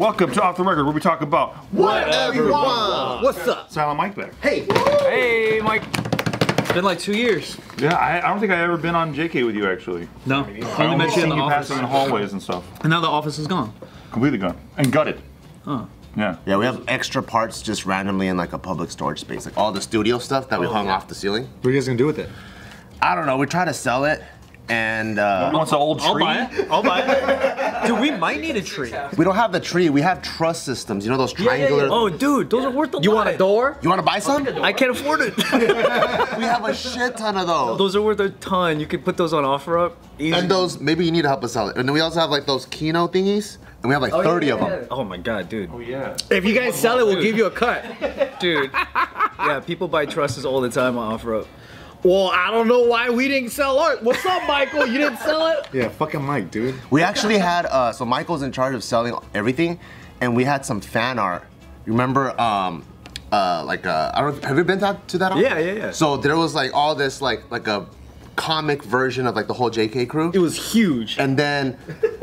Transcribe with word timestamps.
Welcome 0.00 0.32
to 0.32 0.42
Off 0.42 0.56
the 0.56 0.64
Record, 0.64 0.84
where 0.84 0.94
we 0.94 1.00
talk 1.02 1.20
about 1.20 1.56
Whatever 1.74 2.34
you 2.34 2.50
want. 2.50 3.22
What's 3.22 3.46
up? 3.46 3.70
Silent 3.70 3.98
Mike 3.98 4.14
back. 4.14 4.32
Hey. 4.40 4.66
Hey, 5.00 5.60
Mike. 5.62 5.82
It's 6.58 6.72
been 6.72 6.84
like 6.84 6.98
two 6.98 7.12
years. 7.12 7.58
Yeah, 7.76 7.96
I, 7.96 8.16
I 8.16 8.30
don't 8.30 8.40
think 8.40 8.50
I 8.50 8.62
ever 8.62 8.78
been 8.78 8.94
on 8.94 9.14
JK 9.14 9.44
with 9.44 9.54
you 9.54 9.70
actually. 9.70 10.08
No, 10.24 10.36
I 10.36 10.46
only 10.46 10.62
only 10.62 10.96
met 10.96 11.16
you 11.16 11.24
in 11.24 11.28
the 11.28 11.34
you 11.34 11.42
office. 11.42 11.68
passing 11.68 11.84
in 11.84 11.84
hallways 11.84 12.32
and 12.32 12.42
stuff. 12.42 12.64
And 12.80 12.88
now 12.88 13.00
the 13.02 13.08
office 13.08 13.38
is 13.38 13.46
gone. 13.46 13.74
Completely 14.10 14.38
gone 14.38 14.56
and 14.78 14.90
gutted. 14.90 15.20
Huh. 15.66 15.84
Yeah. 16.16 16.38
Yeah, 16.46 16.56
we 16.56 16.64
have 16.64 16.82
extra 16.88 17.22
parts 17.22 17.60
just 17.60 17.84
randomly 17.84 18.28
in 18.28 18.38
like 18.38 18.54
a 18.54 18.58
public 18.58 18.90
storage 18.90 19.20
space, 19.20 19.44
like 19.44 19.58
all 19.58 19.70
the 19.70 19.82
studio 19.82 20.18
stuff 20.18 20.48
that 20.48 20.58
we 20.58 20.66
oh, 20.66 20.72
hung 20.72 20.88
off 20.88 21.08
the 21.08 21.14
ceiling. 21.14 21.46
What 21.60 21.66
are 21.66 21.72
you 21.72 21.76
guys 21.76 21.86
gonna 21.86 21.98
do 21.98 22.06
with 22.06 22.18
it? 22.18 22.30
I 23.02 23.14
don't 23.14 23.26
know. 23.26 23.36
We 23.36 23.44
try 23.44 23.66
to 23.66 23.74
sell 23.74 24.06
it, 24.06 24.22
and 24.70 25.18
uh, 25.18 25.50
Wants 25.52 25.72
an 25.72 25.78
old 25.78 26.00
I'll 26.00 26.14
tree. 26.14 26.22
buy 26.24 26.44
it. 26.50 26.68
I'll 26.70 26.82
buy 26.82 27.00
it. 27.02 27.60
Dude, 27.86 27.98
we 27.98 28.10
might 28.10 28.40
need 28.40 28.56
a 28.56 28.62
tree. 28.62 28.92
we 29.16 29.24
don't 29.24 29.34
have 29.34 29.52
the 29.52 29.58
tree. 29.60 29.88
We 29.90 30.00
have 30.02 30.22
truss 30.22 30.62
systems. 30.62 31.04
You 31.04 31.10
know 31.10 31.16
those 31.18 31.32
triangular. 31.32 31.84
Yeah, 31.84 31.88
yeah. 31.88 31.94
Oh, 31.94 32.08
dude, 32.10 32.50
those 32.50 32.64
are 32.66 32.70
worth 32.70 32.94
a 32.94 33.00
You 33.00 33.10
want 33.10 33.30
a 33.30 33.36
door? 33.38 33.78
You 33.82 33.88
want 33.88 33.98
to 34.00 34.04
buy 34.04 34.18
some? 34.18 34.46
I 34.62 34.72
can't 34.72 34.90
afford 34.90 35.20
it. 35.22 35.36
we 36.38 36.44
have 36.44 36.64
a 36.64 36.74
shit 36.74 37.16
ton 37.16 37.36
of 37.38 37.46
those. 37.46 37.78
those 37.78 37.96
are 37.96 38.02
worth 38.02 38.20
a 38.20 38.28
ton. 38.30 38.78
You 38.80 38.86
can 38.86 39.02
put 39.02 39.16
those 39.16 39.32
on 39.32 39.44
OfferUp. 39.44 39.94
Easy. 40.18 40.36
And 40.36 40.50
those, 40.50 40.78
maybe 40.78 41.04
you 41.06 41.10
need 41.10 41.22
to 41.22 41.28
help 41.28 41.42
us 41.42 41.52
sell 41.54 41.68
it. 41.70 41.76
And 41.78 41.88
then 41.88 41.94
we 41.94 42.00
also 42.00 42.20
have 42.20 42.28
like 42.30 42.44
those 42.46 42.66
Kino 42.66 43.08
thingies, 43.08 43.56
and 43.82 43.88
we 43.88 43.92
have 43.94 44.02
like 44.02 44.12
30 44.12 44.50
of 44.50 44.60
them. 44.60 44.86
Oh 44.90 45.02
my 45.02 45.16
god, 45.16 45.48
dude. 45.48 45.70
Oh 45.72 45.78
yeah. 45.80 46.16
If 46.30 46.44
you 46.44 46.54
guys 46.54 46.74
sell 46.74 46.98
it, 46.98 47.06
we'll 47.06 47.22
give 47.22 47.36
you 47.36 47.46
a 47.46 47.50
cut. 47.50 48.38
Dude. 48.40 48.70
Yeah, 49.40 49.58
people 49.60 49.88
buy 49.88 50.04
trusses 50.04 50.44
all 50.44 50.60
the 50.60 50.68
time 50.68 50.98
on 50.98 51.18
OfferUp. 51.18 51.46
Well, 52.02 52.28
I 52.28 52.50
don't 52.50 52.66
know 52.66 52.82
why 52.82 53.10
we 53.10 53.28
didn't 53.28 53.50
sell 53.50 53.78
art. 53.78 54.02
What's 54.02 54.24
up, 54.24 54.46
Michael? 54.48 54.86
You 54.86 54.98
didn't 54.98 55.18
sell 55.18 55.46
it? 55.48 55.68
Yeah, 55.72 55.88
fucking 55.88 56.22
Mike, 56.22 56.50
dude. 56.50 56.74
We 56.90 57.02
actually 57.02 57.38
had, 57.38 57.66
uh, 57.66 57.92
so 57.92 58.04
Michael's 58.04 58.42
in 58.42 58.52
charge 58.52 58.74
of 58.74 58.82
selling 58.82 59.14
everything, 59.34 59.78
and 60.20 60.34
we 60.34 60.44
had 60.44 60.64
some 60.64 60.80
fan 60.80 61.18
art. 61.18 61.44
You 61.86 61.92
remember, 61.92 62.38
um, 62.40 62.84
uh, 63.30 63.62
like, 63.66 63.86
uh, 63.86 64.10
I 64.14 64.22
don't 64.22 64.42
have 64.44 64.56
you 64.56 64.64
been 64.64 64.80
to, 64.80 64.98
to 65.08 65.18
that? 65.18 65.32
art? 65.32 65.40
Yeah, 65.40 65.58
yeah, 65.58 65.72
yeah. 65.72 65.90
So 65.90 66.16
there 66.16 66.36
was 66.36 66.54
like 66.54 66.72
all 66.74 66.94
this, 66.94 67.20
like, 67.20 67.50
like 67.50 67.68
a 67.68 67.86
comic 68.36 68.82
version 68.82 69.26
of 69.26 69.36
like 69.36 69.46
the 69.46 69.54
whole 69.54 69.70
JK 69.70 70.08
crew. 70.08 70.30
It 70.32 70.38
was 70.38 70.72
huge. 70.72 71.18
And 71.18 71.38
then 71.38 71.76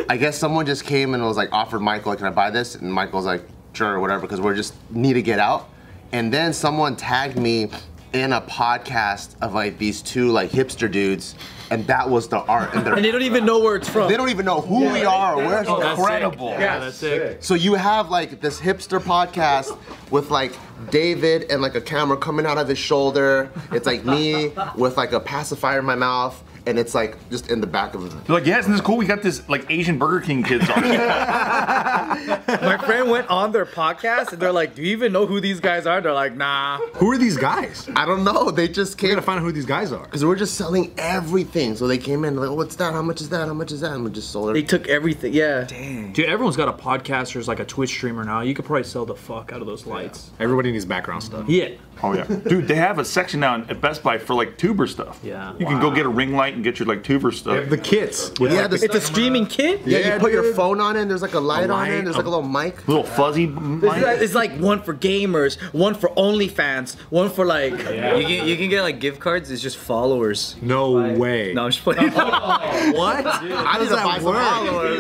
I 0.10 0.18
guess 0.18 0.38
someone 0.38 0.66
just 0.66 0.84
came 0.84 1.14
and 1.14 1.24
was 1.24 1.38
like 1.38 1.50
offered 1.54 1.80
Michael, 1.82 2.12
like, 2.12 2.18
can 2.20 2.28
I 2.28 2.32
buy 2.32 2.50
this? 2.50 2.76
And 2.76 2.92
Michael's 2.92 3.26
like, 3.26 3.44
sure, 3.74 3.94
or 3.94 4.00
whatever, 4.00 4.22
because 4.22 4.42
we're 4.42 4.56
just 4.56 4.74
need 4.90 5.14
to 5.14 5.22
get 5.22 5.38
out. 5.40 5.70
And 6.12 6.34
then 6.34 6.54
someone 6.54 6.96
tagged 6.96 7.38
me 7.38 7.70
in 8.14 8.34
a 8.34 8.42
podcast 8.42 9.36
of 9.42 9.54
like 9.54 9.78
these 9.78 10.02
two 10.02 10.30
like 10.32 10.50
hipster 10.50 10.90
dudes, 10.92 11.36
and 11.70 11.86
that 11.88 12.10
was 12.10 12.28
the 12.28 12.40
art. 12.40 12.74
And, 12.74 12.88
And 12.98 13.04
they 13.04 13.12
don't 13.12 13.22
even 13.24 13.46
know 13.46 13.60
where 13.60 13.76
it's 13.76 13.90
from. 13.90 14.10
they 14.10 14.18
don't 14.18 14.30
even 14.30 14.46
know 14.46 14.62
who 14.62 14.92
we 14.92 15.04
are 15.04 15.34
or 15.36 15.38
where. 15.46 15.64
Oh, 15.68 15.80
that's 15.80 16.00
Incredible. 16.00 16.52
Sick. 16.52 16.60
Yeah, 16.60 16.80
that's 16.80 16.96
sick. 16.98 17.38
So 17.44 17.54
you 17.54 17.76
have 17.76 18.10
like 18.10 18.40
this 18.42 18.60
hipster 18.60 19.00
podcast 19.00 19.78
with 20.12 20.30
like 20.32 20.54
David 20.90 21.52
and 21.52 21.62
like 21.62 21.76
a 21.76 21.82
camera 21.82 22.18
coming 22.18 22.46
out 22.46 22.58
of 22.58 22.68
his 22.68 22.78
shoulder. 22.78 23.52
It's 23.72 23.86
like 23.86 24.06
me 24.06 24.54
with 24.76 24.96
like 24.98 25.12
a 25.12 25.20
pacifier 25.20 25.80
in 25.80 25.86
my 25.86 25.96
mouth, 25.96 26.42
and 26.68 26.78
it's 26.78 26.94
like 26.94 27.18
just 27.30 27.50
in 27.50 27.62
the 27.62 27.68
back 27.68 27.96
of 27.96 28.04
the. 28.04 28.10
They're 28.10 28.36
like, 28.36 28.46
yeah, 28.46 28.60
isn't 28.60 28.72
this 28.72 28.82
cool? 28.82 28.98
We 28.98 29.06
got 29.06 29.24
this 29.24 29.48
like 29.50 29.66
Asian 29.70 29.98
Burger 29.98 30.20
King 30.26 30.44
kids 30.44 30.70
on. 30.70 30.82
My 30.82 32.78
friend 32.86 33.10
went 33.10 33.30
on 33.30 33.52
their 33.52 33.66
podcast 33.66 34.34
and 34.34 34.42
they're 34.42 34.52
like, 34.52 34.76
"Do 34.76 34.82
you 34.82 34.92
even 34.92 35.12
know 35.14 35.26
who 35.26 35.40
these 35.40 35.60
guys 35.60 35.86
are?" 35.86 36.02
They're 36.02 36.14
like, 36.14 36.36
"Nah." 36.36 36.80
Who 36.96 37.12
are 37.12 37.18
these 37.18 37.38
guys? 37.38 37.90
I 37.96 38.06
don't 38.06 38.24
know. 38.24 38.52
They 38.52 38.68
just 38.68 38.98
came. 38.98 39.08
We 39.08 39.12
came 39.12 39.16
gotta 39.18 39.26
find 39.26 39.40
out 39.40 39.44
who 39.44 39.52
these 39.52 39.66
guys 39.66 39.92
are. 39.92 40.04
because 40.04 40.26
we're 40.26 40.36
just 40.36 40.56
selling 40.56 40.94
everything. 40.98 41.76
So 41.76 41.88
they 41.88 41.98
came 41.98 42.26
in 42.26 42.36
like, 42.36 42.50
"What's 42.52 42.76
that? 42.76 42.94
How 42.94 43.02
much 43.02 43.22
is 43.22 43.30
that? 43.30 43.48
How 43.48 43.54
much 43.54 43.72
is 43.72 43.82
that?" 43.82 43.94
And 43.94 44.04
we 44.04 44.12
just 44.12 44.32
sold 44.32 44.50
it. 44.50 44.54
They 44.54 44.64
took 44.64 44.88
everything. 44.88 45.34
Yeah. 45.34 45.64
Dang. 45.64 46.12
Dude, 46.14 46.26
everyone's 46.26 46.58
got 46.58 46.68
a 46.68 46.74
podcast 46.74 47.36
or 47.36 47.40
is 47.40 47.48
like 47.48 47.60
a 47.60 47.66
Twitch 47.66 47.90
streamer 47.92 48.24
now. 48.24 48.42
You 48.42 48.54
could 48.54 48.66
probably 48.66 48.84
sell 48.84 49.06
the 49.06 49.16
fuck 49.16 49.54
out 49.54 49.62
of 49.62 49.68
those 49.68 49.86
lights. 49.86 50.32
Everybody 50.40 50.72
needs 50.72 50.86
background 50.86 51.24
stuff. 51.24 51.48
Yeah. 51.48 51.70
oh 52.04 52.14
yeah, 52.14 52.26
dude, 52.26 52.68
they 52.68 52.76
have 52.76 53.00
a 53.00 53.06
section 53.06 53.40
now 53.40 53.56
at 53.56 53.82
Best 53.82 54.04
Buy 54.04 54.18
for 54.18 54.34
like 54.36 54.58
tuber 54.58 54.88
stuff. 54.88 55.20
Yeah. 55.24 55.54
You 55.58 55.66
can 55.66 55.80
go 55.80 55.92
get 55.92 56.06
a 56.06 56.10
ring 56.10 56.34
light 56.34 56.57
and 56.58 56.64
get 56.64 56.80
your 56.80 56.88
like 56.88 57.04
tuber 57.04 57.32
stuff. 57.32 57.70
the 57.70 57.78
kits. 57.78 58.32
With 58.40 58.52
Yeah, 58.52 58.62
like, 58.64 58.72
this- 58.72 58.84
It's 58.84 58.96
a 58.96 59.02
streaming 59.02 59.46
kit. 59.48 59.82
Yeah, 59.86 60.00
Yeah, 60.00 60.14
you 60.16 60.20
put 60.20 60.32
your 60.32 60.44
dude. 60.44 60.56
phone 60.56 60.82
on 60.82 60.96
it. 60.96 61.02
and 61.02 61.10
There's 61.10 61.22
like 61.22 61.34
a 61.34 61.40
light, 61.40 61.70
on 61.70 61.88
it. 61.88 61.96
light, 61.96 62.04
There's 62.04 62.16
a- 62.16 62.20
like 62.20 62.26
a 62.28 62.30
little 62.30 62.48
mic. 62.48 62.88
Little 62.88 63.04
fuzzy 63.04 63.46
It's 63.46 63.60
mic. 63.62 63.84
like, 63.84 64.22
it's 64.22 64.34
like 64.36 64.58
one 64.60 64.82
for 64.82 64.94
gamers, 64.94 65.58
one 65.74 65.94
for 65.96 66.10
OnlyFans, 66.10 66.96
one 67.10 67.30
for 67.30 67.46
like. 67.46 67.72
You 67.74 67.78
can, 68.28 68.48
you 68.48 68.58
can 68.58 68.70
get 68.70 68.82
like 68.82 69.00
gift 69.00 69.20
cards. 69.20 69.50
It's 69.52 69.62
just 69.62 69.78
followers. 69.78 70.56
no 70.62 70.92
way. 71.18 71.54
No, 71.54 71.66
I'm 71.66 71.72
just 71.72 71.84
playing. 71.84 72.12
what? 72.12 73.26
I 73.26 73.78
need 73.80 73.90
to 73.90 73.96
buy 73.96 74.20
some. 74.20 74.34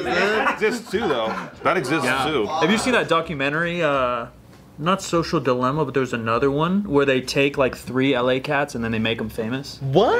That 0.04 0.54
exists 0.54 0.92
too, 0.92 1.00
though. 1.08 1.28
That 1.64 1.78
exists 1.78 2.08
too. 2.26 2.46
Have 2.46 2.72
you 2.72 2.78
seen 2.78 2.94
that 2.94 3.08
documentary? 3.08 3.82
Uh, 3.84 4.28
not 4.80 5.02
Social 5.02 5.40
Dilemma, 5.40 5.86
but 5.86 5.96
there's 5.96 6.14
another 6.14 6.52
one 6.52 6.84
where 6.84 7.04
they 7.06 7.20
take 7.20 7.58
like 7.58 7.76
three 7.76 8.16
LA 8.16 8.40
cats 8.40 8.76
and 8.76 8.84
then 8.84 8.92
they 8.92 9.00
make 9.00 9.18
them 9.18 9.28
famous. 9.30 9.80
What? 9.82 10.14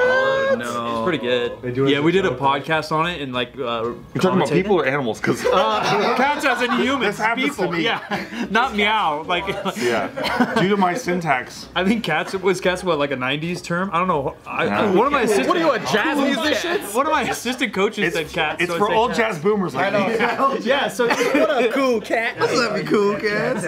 No, 0.56 1.00
it's 1.00 1.04
pretty 1.08 1.18
good. 1.20 1.62
They 1.62 1.72
do 1.72 1.86
it 1.86 1.92
yeah, 1.92 1.98
as 1.98 2.04
we 2.04 2.12
did 2.12 2.26
a 2.26 2.30
joke, 2.30 2.40
podcast 2.40 2.92
on 2.92 3.10
it 3.10 3.22
and 3.22 3.34
like. 3.34 3.54
Uh, 3.58 3.94
You're 4.14 4.22
talking 4.22 4.38
about 4.42 4.50
people 4.52 4.76
or 4.80 4.86
animals? 4.86 5.20
Because 5.20 5.42
cats 5.42 6.46
as 6.46 6.62
in 6.62 6.72
humans. 6.74 7.18
This 7.18 7.18
happens 7.18 7.56
to 7.56 7.62
people. 7.64 7.72
me. 7.72 7.84
Yeah, 7.84 8.48
not 8.52 8.76
meow. 8.76 9.24
Like, 9.24 9.48
yeah, 9.78 10.54
due 10.60 10.70
to 10.70 10.78
my 10.78 10.94
syntax. 10.94 11.70
I 11.76 11.84
think 11.86 12.04
cats 12.04 12.34
was 12.34 12.62
cats 12.62 12.84
what 12.84 12.98
like 13.00 13.12
a 13.12 13.16
'90s 13.18 13.64
term. 13.64 13.90
I 13.94 14.00
don't 14.00 14.08
know. 14.08 14.36
I, 14.46 14.66
Yeah. 14.66 14.92
one 14.92 15.06
of 15.08 15.12
my 15.14 15.22
assistant. 15.22 15.48
What 15.48 15.58
are 15.58 15.60
you, 15.62 15.72
a 15.72 15.80
jazz 15.80 16.18
musician? 16.38 16.82
One 16.96 17.06
of 17.06 17.12
my 17.12 17.24
assistant 17.24 17.74
coaches 17.74 18.06
It's, 18.06 18.16
said 18.16 18.30
cats. 18.30 18.62
it's 18.62 18.72
so 18.72 18.78
for 18.78 18.92
old 18.92 19.10
cats. 19.14 19.20
jazz 19.36 19.40
boomers 19.40 19.74
like 19.76 19.94
me. 19.94 20.66
Yeah, 20.66 20.88
so 20.88 21.08
What 21.08 21.66
a 21.66 21.72
cool 21.72 22.02
cat. 22.02 22.38
That'd 22.40 22.86
be 22.86 22.90
cool, 22.90 23.16
kids. 23.18 23.66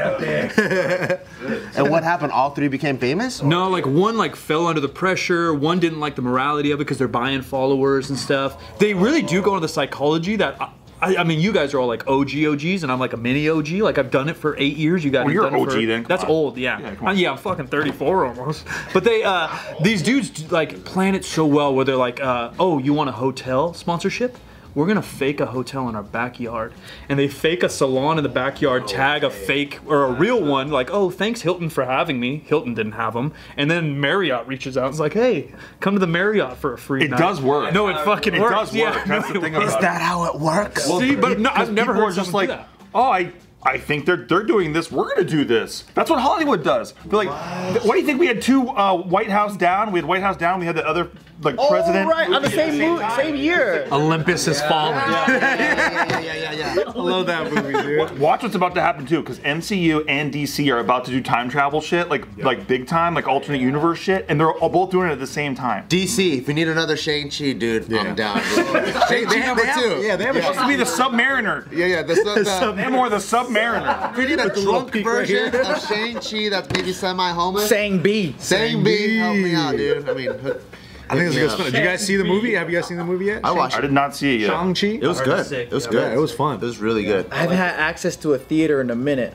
and 1.76 1.90
what 1.90 2.04
happened? 2.04 2.32
All 2.32 2.52
three 2.52 2.68
became 2.68 2.98
famous? 2.98 3.42
No, 3.42 3.70
like 3.70 3.86
one 3.86 4.18
like 4.18 4.36
fell 4.36 4.68
under 4.68 4.82
the 4.82 4.90
pressure. 4.90 5.54
One 5.54 5.80
didn't 5.80 6.00
like 6.00 6.16
the 6.16 6.22
morality 6.22 6.69
because 6.78 6.98
they're 6.98 7.08
buying 7.08 7.42
followers 7.42 8.10
and 8.10 8.18
stuff. 8.20 8.78
They 8.80 8.94
really 8.94 9.22
do 9.22 9.42
go 9.42 9.56
into 9.56 9.62
the 9.68 9.74
psychology 9.74 10.36
that. 10.38 10.62
I, 10.62 10.70
I, 11.02 11.16
I 11.16 11.24
mean, 11.24 11.40
you 11.40 11.54
guys 11.54 11.74
are 11.74 11.80
all 11.80 11.88
like 11.88 12.06
OG 12.10 12.32
OGs, 12.46 12.84
and 12.84 12.92
I'm 12.92 13.00
like 13.00 13.14
a 13.14 13.18
mini 13.18 13.48
OG. 13.48 13.70
Like 13.70 13.98
I've 13.98 14.12
done 14.12 14.28
it 14.28 14.36
for 14.36 14.58
eight 14.58 14.76
years. 14.76 15.06
You 15.06 15.12
guys, 15.12 15.24
Well, 15.24 15.34
you're 15.34 15.46
OG 15.46 15.72
for- 15.72 15.86
then, 15.86 16.04
That's 16.04 16.26
on. 16.26 16.30
old, 16.30 16.58
yeah. 16.58 16.78
Yeah, 16.82 17.08
Uh, 17.08 17.12
yeah, 17.14 17.32
I'm 17.32 17.38
fucking 17.38 17.68
34 17.68 18.26
almost. 18.26 18.66
But 18.94 19.06
they, 19.06 19.24
uh, 19.24 19.48
these 19.82 20.02
dudes 20.04 20.52
like 20.52 20.84
plan 20.84 21.16
it 21.16 21.24
so 21.24 21.46
well 21.46 21.74
where 21.74 21.86
they're 21.86 21.96
like, 21.96 22.20
uh, 22.20 22.52
oh, 22.60 22.80
you 22.80 22.94
want 22.94 23.08
a 23.10 23.14
hotel 23.14 23.74
sponsorship? 23.74 24.38
We're 24.76 24.86
gonna 24.88 25.02
fake 25.02 25.40
a 25.40 25.48
hotel 25.48 25.90
in 25.90 25.96
our 25.96 26.04
backyard, 26.04 26.74
and 27.10 27.18
they 27.18 27.28
fake 27.28 27.64
a 27.64 27.70
salon 27.70 28.18
in 28.18 28.24
the 28.24 28.30
backyard, 28.30 28.88
tag 28.88 29.24
a 29.24 29.30
fake 29.30 29.80
or 29.88 30.06
a 30.06 30.12
real 30.12 30.42
one, 30.44 30.70
like, 30.70 30.90
oh, 30.92 31.10
thanks 31.10 31.42
Hilton 31.42 31.70
for 31.70 31.84
having 31.86 32.20
me. 32.20 32.44
Hilton 32.46 32.74
didn't 32.76 32.92
have 32.94 33.14
them, 33.14 33.34
and 33.58 33.70
then 33.70 34.00
Marriott 34.00 34.48
reaches 34.48 34.78
out 34.78 34.86
and 34.86 34.94
is 34.94 35.00
like, 35.00 35.14
hey, 35.14 35.52
come 35.80 35.96
to 35.96 36.00
the 36.00 36.08
Marriott 36.08 36.58
for 36.58 36.74
a 36.74 36.78
free 36.78 37.04
It 37.04 37.12
night. 37.12 37.18
does 37.20 37.42
work. 37.42 37.74
No, 37.74 37.88
it 37.88 37.98
fucking 38.06 38.36
It 38.36 38.42
works. 38.42 38.54
does 38.54 38.68
work. 38.74 38.96
Yeah, 38.96 39.04
That's 39.06 39.28
no, 39.28 39.34
the 39.34 39.42
thing 39.42 39.54
works. 39.54 39.66
about 39.66 39.78
Is 39.80 39.82
that 39.82 40.02
how 40.02 40.26
it 40.34 40.40
works? 40.40 40.84
See, 40.86 41.16
but 41.16 41.40
no, 41.40 41.50
I've 41.54 41.74
never 41.74 41.92
people 41.94 42.06
heard 42.06 42.12
are 42.14 42.16
just 42.16 42.32
someone 42.32 42.48
like, 42.48 42.58
do 42.60 42.64
that. 42.64 42.70
oh, 42.94 43.02
I, 43.12 43.32
I 43.64 43.78
think 43.78 44.06
they're 44.06 44.16
they're 44.16 44.44
doing 44.44 44.72
this. 44.72 44.90
We're 44.92 45.10
gonna 45.10 45.28
do 45.28 45.44
this. 45.44 45.84
That's 45.94 46.10
what 46.10 46.20
Hollywood 46.22 46.64
does. 46.64 46.94
They're 47.06 47.26
like, 47.26 47.84
what 47.84 47.96
do 47.96 48.00
you 48.00 48.06
think? 48.06 48.18
We 48.20 48.28
had 48.28 48.42
two 48.42 48.70
uh, 48.70 48.96
White 48.96 49.30
House 49.30 49.58
down. 49.58 49.92
We 49.92 50.00
had 50.00 50.06
White 50.08 50.22
House 50.22 50.38
down. 50.38 50.60
We 50.62 50.66
had 50.66 50.76
the 50.76 50.88
other 50.88 51.10
like 51.42 51.56
oh, 51.58 51.70
president. 51.70 52.08
Oh, 52.08 52.12
right, 52.12 52.32
on 52.32 52.42
the 52.42 52.50
same 52.50 52.78
movie, 52.78 53.10
same 53.16 53.36
year. 53.36 53.88
Olympus 53.92 54.46
has 54.46 54.62
fallen. 54.62 54.96
yeah, 54.96 56.20
yeah, 56.20 56.20
yeah, 56.20 56.52
yeah. 56.52 56.84
I 56.88 56.92
love 57.00 57.28
that 57.28 57.52
movie, 57.52 57.74
dude. 57.74 58.20
Watch 58.20 58.44
what's 58.44 58.56
about 58.56 58.76
to 58.76 58.82
happen 58.82 59.06
too, 59.06 59.22
because 59.22 59.40
MCU 59.40 60.04
and 60.08 60.34
DC 60.34 60.72
are 60.74 60.80
about 60.80 61.06
to 61.06 61.12
do 61.12 61.22
time 61.22 61.50
travel 61.50 61.82
shit, 61.82 62.10
like 62.10 62.26
like 62.38 62.68
big 62.68 62.88
time, 62.88 63.14
like 63.14 63.28
alternate 63.28 63.62
universe 63.62 64.00
shit, 64.00 64.26
and 64.30 64.40
they're 64.40 64.52
all 64.52 64.70
both 64.70 64.92
doing 64.92 65.10
it 65.10 65.14
at 65.14 65.20
the 65.20 65.28
same 65.28 65.56
time. 65.56 65.88
DC, 65.88 66.40
if 66.40 66.48
you 66.48 66.54
need 66.54 66.68
another 66.68 66.98
Shang-Chi, 66.98 67.54
dude, 67.54 67.88
Yeah. 67.90 68.00
I'm 68.00 68.16
down. 68.16 68.42
Shang-Chi 68.44 69.40
number 69.40 69.64
two. 69.64 70.02
Yeah, 70.02 70.16
they 70.16 70.26
have 70.26 70.36
Supposed 70.36 70.60
to 70.60 70.68
be 70.68 70.76
the 70.76 70.84
Submariner. 70.86 71.72
Yeah, 71.72 71.86
yeah. 71.86 72.04
This, 72.04 72.20
the, 72.24 72.36
the, 72.36 72.82
Namor 72.82 73.10
the 73.10 73.18
Submariner. 73.18 74.12
if 74.12 74.18
you 74.18 74.28
need 74.28 74.40
a 74.40 74.48
little 74.48 74.64
drunk 74.64 74.92
peak 74.92 75.06
right 75.06 75.28
version 75.28 75.56
of 75.56 75.88
Shang-Chi 75.88 76.50
that's 76.50 76.70
maybe 76.72 76.94
semi-homeless, 76.94 77.70
Sang 77.70 78.02
B. 78.02 78.36
Sang 78.40 78.84
B, 78.84 79.18
help 79.18 79.36
me 79.38 79.54
out, 79.54 79.76
dude. 79.76 80.10
I 80.10 80.14
mean, 80.14 80.32
hook- 80.40 80.62
I 81.10 81.16
think 81.16 81.28
it's 81.28 81.36
a 81.36 81.40
Yeah. 81.40 81.46
good 81.48 81.52
spin. 81.52 81.66
Did 81.72 81.80
you 81.80 81.84
guys 81.86 82.06
see 82.06 82.16
the 82.18 82.24
movie? 82.24 82.54
Have 82.56 82.70
you 82.70 82.78
guys 82.78 82.88
seen 82.88 82.98
the 82.98 83.04
movie 83.04 83.26
yet? 83.26 83.42
I 83.44 83.52
watched 83.52 83.78
I 83.78 83.82
did 83.82 83.92
not 83.92 84.16
see 84.16 84.36
it 84.36 84.42
yet. 84.42 84.50
Shang-Chi? 84.52 84.88
It 85.02 85.08
was 85.08 85.22
good. 85.22 85.46
sick. 85.46 85.68
It 85.72 85.74
was 85.74 85.86
Yeah. 85.86 85.92
good. 85.92 86.08
Yeah, 86.12 86.18
it 86.18 86.20
was 86.20 86.32
fun. 86.32 86.56
It 86.56 86.62
was 86.62 86.78
really 86.80 87.04
good. 87.04 87.26
I 87.32 87.38
haven't 87.38 87.58
had 87.58 87.76
access 87.76 88.16
to 88.18 88.34
a 88.34 88.38
theater 88.38 88.80
in 88.82 88.90
a 88.92 88.96
minute, 88.96 89.34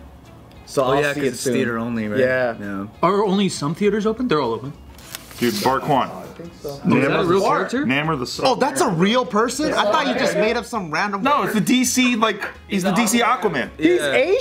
so 0.67 0.83
Oh 0.85 0.93
I'll 0.93 1.01
yeah, 1.01 1.13
see 1.15 1.21
because 1.21 1.35
it 1.39 1.43
soon. 1.43 1.53
theater 1.55 1.79
only, 1.79 2.07
right? 2.09 2.21
Yeah. 2.21 2.87
Are 3.03 3.25
only 3.25 3.49
some 3.49 3.75
theaters 3.75 4.07
open? 4.07 4.29
They're 4.29 4.41
all 4.41 4.53
open. 4.53 4.73
Dude, 5.39 5.63
Bart 5.65 5.83
Kwan. 5.83 6.09
Is 6.39 6.63
that 6.73 7.21
a 7.21 7.25
real 7.25 7.43
character? 7.43 7.85
Namor 7.85 8.19
the 8.19 8.27
Sub. 8.27 8.45
Oh, 8.47 8.55
that's 8.55 8.81
a 8.81 8.89
real 8.89 9.25
person? 9.27 9.73
I 9.75 9.91
thought 9.91 10.07
you 10.07 10.15
just 10.15 10.37
made 10.37 10.57
up 10.57 10.65
some 10.65 10.91
random. 10.93 11.23
no, 11.23 11.43
it's 11.43 11.55
the 11.55 11.61
DC 11.61 12.17
like 12.21 12.45
he's 12.69 12.85
the 12.85 12.93
DC 12.93 13.21
Aquaman. 13.21 13.71
He's 13.79 14.01
Asian? 14.01 14.39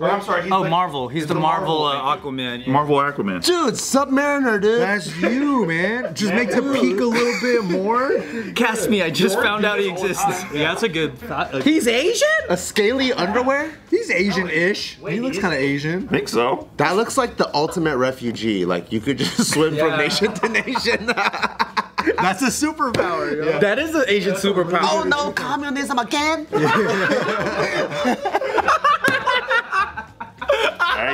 I'm 0.00 0.22
sorry. 0.22 0.42
He's 0.44 0.52
Oh, 0.52 0.60
like- 0.60 0.70
Marvel. 0.70 1.08
He's 1.08 1.26
the, 1.26 1.34
Marvel, 1.34 1.84
uh, 1.84 2.16
Aquaman. 2.16 2.64
yeah. 2.64 2.72
Marvel 2.72 2.96
Aquaman. 2.98 3.44
Dude, 3.44 3.74
Submariner, 3.74 4.60
dude. 4.62 4.80
That's 4.80 5.16
you, 5.16 5.66
man. 5.66 6.14
Just 6.14 6.34
make 6.34 6.50
the 6.50 6.62
peak 6.62 7.00
a 7.00 7.04
little 7.04 7.40
bit 7.40 7.64
more. 7.64 8.52
Cast 8.54 8.88
me. 8.88 9.02
I 9.02 9.10
just 9.10 9.36
found 9.40 9.64
out 9.64 9.80
he 9.80 9.88
exists. 9.88 10.24
Yeah, 10.54 10.68
that's 10.70 10.84
a 10.84 10.88
good. 10.88 11.12
Uh, 11.28 11.60
He's 11.62 11.88
Asian? 11.88 12.28
A 12.48 12.56
scaly 12.56 13.12
underwear? 13.12 13.72
He's 13.90 14.10
Asian-ish. 14.10 14.98
He 15.08 15.20
looks 15.20 15.38
kind 15.38 15.52
of 15.54 15.60
Asian. 15.60 16.06
think 16.08 16.28
so. 16.28 16.68
That 16.76 16.94
looks 16.96 17.18
like 17.18 17.36
the 17.36 17.52
ultimate 17.54 17.96
refugee. 17.96 18.64
Like 18.64 18.92
you 18.92 19.00
could 19.00 19.18
just 19.18 19.50
swim 19.52 19.76
from 19.76 19.96
nation 19.98 20.32
to 20.34 20.48
nation. 20.48 21.06
That's 22.16 22.42
a 22.42 22.46
superpower. 22.46 23.36
Yo. 23.36 23.58
That 23.58 23.78
is 23.78 23.94
an 23.94 24.04
Asian 24.08 24.34
superpower. 24.34 24.78
oh 24.82 25.02
no, 25.04 25.32
communism 25.32 25.98
again? 25.98 26.46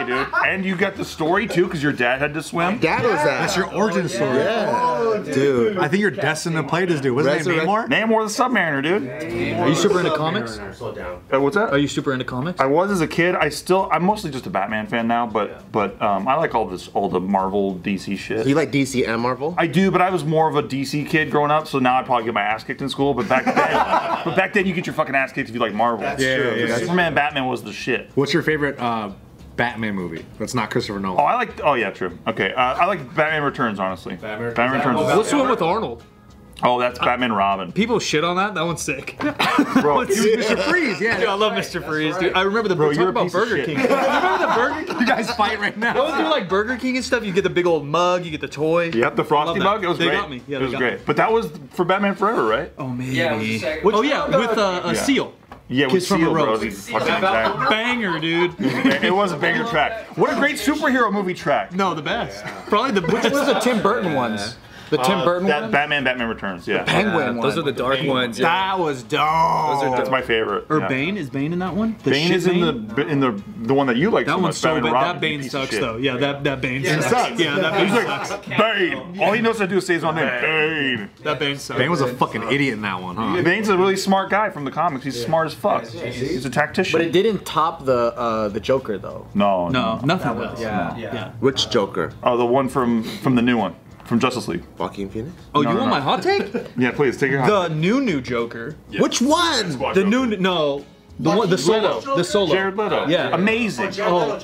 Hey, 0.06 0.24
dude. 0.24 0.34
And 0.46 0.64
you 0.64 0.76
got 0.76 0.96
the 0.96 1.04
story 1.04 1.46
too, 1.46 1.64
because 1.64 1.82
your 1.82 1.92
dad 1.92 2.20
had 2.20 2.34
to 2.34 2.42
swim. 2.42 2.78
That 2.80 3.02
was 3.02 3.12
that. 3.12 3.24
That's 3.24 3.56
your 3.56 3.72
origin 3.74 4.08
story. 4.08 4.38
Yeah. 4.38 5.22
Dude. 5.32 5.78
I 5.78 5.88
think 5.88 6.00
you're 6.00 6.10
destined 6.10 6.56
to 6.56 6.62
play 6.62 6.84
this 6.84 7.00
dude. 7.00 7.14
Wasn't 7.14 7.34
it 7.34 7.38
Resurrect- 7.38 7.66
Namor? 7.66 7.88
Namor 7.88 8.26
the 8.26 8.42
Submariner, 8.42 8.82
dude. 8.82 9.58
are 9.60 9.68
you 9.68 9.74
super 9.74 9.98
into 10.00 10.14
comics? 10.16 10.58
Uh, 10.58 11.40
what's 11.40 11.56
that? 11.56 11.70
Are 11.70 11.78
you 11.78 11.88
super 11.88 12.12
into 12.12 12.24
comics? 12.24 12.60
I 12.60 12.66
was 12.66 12.90
as 12.90 13.00
a 13.00 13.06
kid. 13.06 13.34
I 13.34 13.48
still. 13.48 13.88
I'm 13.92 14.04
mostly 14.04 14.30
just 14.30 14.46
a 14.46 14.50
Batman 14.50 14.86
fan 14.86 15.06
now, 15.08 15.26
but 15.26 15.70
but 15.72 16.00
um, 16.02 16.28
I 16.28 16.34
like 16.34 16.54
all 16.54 16.66
this 16.66 16.88
all 16.88 17.08
the 17.08 17.20
Marvel 17.20 17.76
DC 17.76 18.18
shit. 18.18 18.46
You 18.46 18.54
like 18.54 18.70
DC 18.72 19.06
and 19.08 19.20
Marvel? 19.20 19.54
I 19.58 19.66
do, 19.66 19.90
but 19.90 20.00
I 20.00 20.10
was 20.10 20.24
more 20.24 20.48
of 20.48 20.56
a 20.56 20.62
DC 20.62 21.08
kid 21.08 21.30
growing 21.30 21.50
up, 21.50 21.66
so 21.66 21.78
now 21.78 21.96
I'd 21.98 22.06
probably 22.06 22.24
get 22.24 22.34
my 22.34 22.42
ass 22.42 22.64
kicked 22.64 22.82
in 22.82 22.88
school. 22.88 23.14
But 23.14 23.28
back 23.28 23.44
then, 23.44 23.54
but 24.24 24.36
back 24.36 24.52
then 24.52 24.66
you 24.66 24.74
get 24.74 24.86
your 24.86 24.94
fucking 24.94 25.14
ass 25.14 25.32
kicked 25.32 25.48
if 25.48 25.54
you 25.54 25.60
like 25.60 25.74
Marvel. 25.74 26.00
That's 26.02 26.22
true, 26.22 26.54
yeah. 26.66 26.76
Superman, 26.78 27.14
Batman 27.14 27.46
was 27.46 27.62
the 27.62 27.72
shit. 27.72 28.10
What's 28.14 28.32
your 28.32 28.42
favorite 28.42 28.78
uh, 28.78 29.10
Batman 29.56 29.94
movie? 29.94 30.24
That's 30.38 30.54
not 30.54 30.70
Christopher 30.70 31.00
Nolan. 31.00 31.20
Oh, 31.20 31.24
I 31.24 31.34
like. 31.34 31.60
Oh 31.62 31.74
yeah, 31.74 31.90
true. 31.90 32.16
Okay, 32.26 32.52
uh, 32.52 32.60
I 32.74 32.86
like 32.86 33.00
Batman 33.14 33.42
Returns. 33.42 33.78
Honestly, 33.78 34.16
Batman, 34.16 34.48
Returns. 34.72 35.00
is- 35.00 35.16
What's 35.16 35.30
the 35.30 35.36
one 35.38 35.48
with 35.50 35.62
Arnold? 35.62 36.02
Oh, 36.62 36.78
that's 36.78 37.00
Batman 37.00 37.32
Robin. 37.32 37.72
People 37.72 37.98
shit 37.98 38.22
on 38.22 38.36
that. 38.36 38.54
That 38.54 38.64
one's 38.64 38.80
sick. 38.80 39.16
Bro, 39.18 39.26
Mr. 40.06 40.58
Freeze, 40.70 41.00
yeah. 41.00 41.16
Dude, 41.18 41.26
I 41.28 41.32
yeah. 41.32 41.34
love 41.34 41.52
Mr. 41.52 41.84
Freeze, 41.84 42.16
dude. 42.16 42.32
I 42.34 42.42
remember 42.42 42.68
the 42.68 42.76
Bro, 42.76 42.90
talk 42.90 42.96
you're 42.96 43.08
about 43.08 43.32
Burger 43.32 43.56
shit. 43.56 43.66
King. 43.66 43.76
remember 43.78 44.38
the 44.46 44.52
Burger 44.54 44.84
King? 44.86 45.00
You 45.00 45.06
guys 45.06 45.34
fight 45.34 45.58
right 45.58 45.76
now. 45.76 45.92
Don't 45.94 46.16
do 46.16 46.22
like 46.24 46.48
Burger 46.48 46.76
King 46.76 46.96
and 46.96 47.04
stuff. 47.04 47.24
You 47.24 47.32
get 47.32 47.42
the 47.42 47.50
big 47.50 47.66
old 47.66 47.84
mug, 47.84 48.24
you 48.24 48.30
get 48.30 48.40
the 48.40 48.48
toy. 48.48 48.90
Yep, 48.92 49.16
the 49.16 49.24
Frosty 49.24 49.48
Love 49.48 49.58
that. 49.58 49.64
mug. 49.64 49.84
It 49.84 49.88
was 49.88 49.98
They 49.98 50.04
great. 50.06 50.16
got 50.16 50.30
me. 50.30 50.42
Yeah, 50.46 50.58
it 50.58 50.62
was 50.62 50.74
great. 50.74 50.94
me. 50.94 51.00
But 51.04 51.16
that 51.16 51.30
was 51.32 51.50
for 51.72 51.84
Batman 51.84 52.14
Forever, 52.14 52.44
right? 52.46 52.72
Oh 52.78 52.86
man. 52.88 53.10
Yeah, 53.12 53.34
it 53.34 53.60
second- 53.60 53.94
oh 53.94 54.02
yeah, 54.02 54.24
with 54.38 54.56
uh, 54.56 54.82
a 54.84 54.94
Yeah. 54.94 55.02
seal. 55.02 55.34
Yeah, 55.68 55.86
with 55.86 55.94
Kiss 55.94 56.08
from 56.08 56.22
a 56.22 56.24
Seal, 56.26 56.32
bro. 56.32 56.44
Rose. 56.46 56.60
the 56.60 56.70
fucking 56.70 57.14
exact- 57.14 57.70
Banger, 57.70 58.18
dude. 58.18 58.54
It 58.60 59.14
was 59.14 59.32
a 59.32 59.36
banger 59.36 59.64
track. 59.64 60.16
What 60.18 60.30
a 60.30 60.36
great 60.36 60.56
superhero 60.56 61.10
movie 61.12 61.32
track. 61.34 61.72
No, 61.72 61.94
the 61.94 62.02
best. 62.02 62.44
Probably 62.68 62.92
the 62.92 63.00
Which 63.06 63.24
was 63.30 63.46
the 63.46 63.58
Tim 63.60 63.82
Burton 63.82 64.12
ones? 64.14 64.56
The 64.96 65.02
Tim 65.02 65.24
Burton 65.24 65.48
That 65.48 65.60
ones? 65.62 65.72
Batman, 65.72 66.04
Batman 66.04 66.28
Returns. 66.28 66.66
Yeah, 66.68 66.84
Penguin 66.84 67.36
Those 67.40 67.56
one. 67.56 67.58
are 67.58 67.62
the 67.62 67.72
dark 67.72 68.02
ones. 68.04 68.38
Yeah. 68.38 68.46
That 68.48 68.78
was 68.78 69.02
dope. 69.02 69.96
that's 69.96 70.10
my 70.10 70.22
favorite. 70.22 70.66
Or 70.68 70.80
yeah. 70.80 70.88
Bane 70.88 71.16
is 71.16 71.30
Bane 71.30 71.52
in 71.52 71.58
that 71.60 71.74
one? 71.74 71.96
The 72.04 72.10
Bane 72.10 72.32
is 72.32 72.46
in 72.46 72.60
Bane? 72.60 72.86
the 72.88 73.06
in 73.08 73.20
the 73.20 73.42
the 73.62 73.74
one 73.74 73.86
that 73.88 73.96
you 73.96 74.10
like 74.10 74.26
That 74.26 74.32
so 74.32 74.38
one's 74.38 74.62
much. 74.62 74.76
so 74.76 74.80
bad. 74.80 74.92
That 74.92 75.20
Bane 75.20 75.42
sucks 75.42 75.78
though. 75.78 75.96
Yeah, 75.96 76.16
that 76.18 76.44
that 76.44 76.60
Bane 76.60 76.84
It 76.84 77.02
sucks. 77.02 77.06
sucks. 77.10 77.40
Yeah, 77.40 77.56
that 77.58 77.72
Bane 77.72 77.88
He's 77.88 78.02
sucks. 78.04 78.30
like 78.30 78.46
Bane. 78.58 79.20
All 79.20 79.32
he 79.32 79.40
knows 79.40 79.58
how 79.58 79.64
to 79.66 79.70
do 79.70 79.78
is 79.78 79.86
say 79.86 79.94
his 79.94 80.04
own 80.04 80.14
name. 80.16 80.26
Bane. 80.40 81.10
That 81.22 81.38
Bane 81.38 81.56
sucks. 81.58 81.78
Bane 81.78 81.90
was 81.90 82.00
a 82.00 82.12
fucking 82.14 82.42
idiot 82.52 82.74
in 82.74 82.82
that 82.82 83.00
one, 83.02 83.16
huh? 83.16 83.42
Bane's 83.42 83.68
a 83.68 83.76
really 83.76 83.96
smart 83.96 84.30
guy 84.30 84.50
from 84.50 84.64
the 84.64 84.70
comics. 84.70 85.04
He's 85.04 85.22
smart 85.24 85.46
as 85.46 85.54
fuck. 85.54 85.86
He's 85.86 86.44
a 86.44 86.50
tactician. 86.50 86.98
But 86.98 87.06
it 87.06 87.12
didn't 87.12 87.44
top 87.44 87.84
the 87.84 88.14
uh, 88.16 88.48
the 88.48 88.60
Joker 88.60 88.98
though. 88.98 89.26
no, 89.34 89.68
No, 89.68 90.00
nothing 90.04 90.36
does. 90.36 90.60
Yeah. 90.60 90.96
Yeah. 90.96 91.30
Which 91.40 91.70
Joker? 91.70 92.12
Oh, 92.22 92.36
the 92.36 92.46
one 92.46 92.68
from 92.68 93.02
from 93.02 93.34
the 93.34 93.42
new 93.42 93.56
one 93.56 93.74
from 94.04 94.18
Justice 94.18 94.48
League. 94.48 94.62
Joaquin 94.78 95.08
Phoenix? 95.08 95.34
Oh, 95.54 95.62
No, 95.62 95.70
you 95.70 95.74
no, 95.74 95.80
want 95.82 95.90
no. 95.90 95.96
my 95.96 96.00
hot 96.00 96.22
take? 96.22 96.52
Yeah, 96.76 96.90
please 96.92 97.16
take 97.16 97.30
your 97.30 97.40
hot. 97.40 97.68
the 97.70 97.74
new 97.74 98.00
new 98.00 98.20
Joker. 98.20 98.76
Which 98.98 99.20
one? 99.20 99.70
The 99.94 100.04
new 100.04 100.26
no. 100.36 100.84
The 101.20 101.30
one, 101.30 101.48
the 101.48 101.56
solo, 101.58 102.00
the 102.16 102.24
solo. 102.24 102.52
Jared 102.52 102.76
Leto. 102.76 103.06
Yeah. 103.06 103.28
amazing. 103.34 103.92
Oh, 104.00 104.36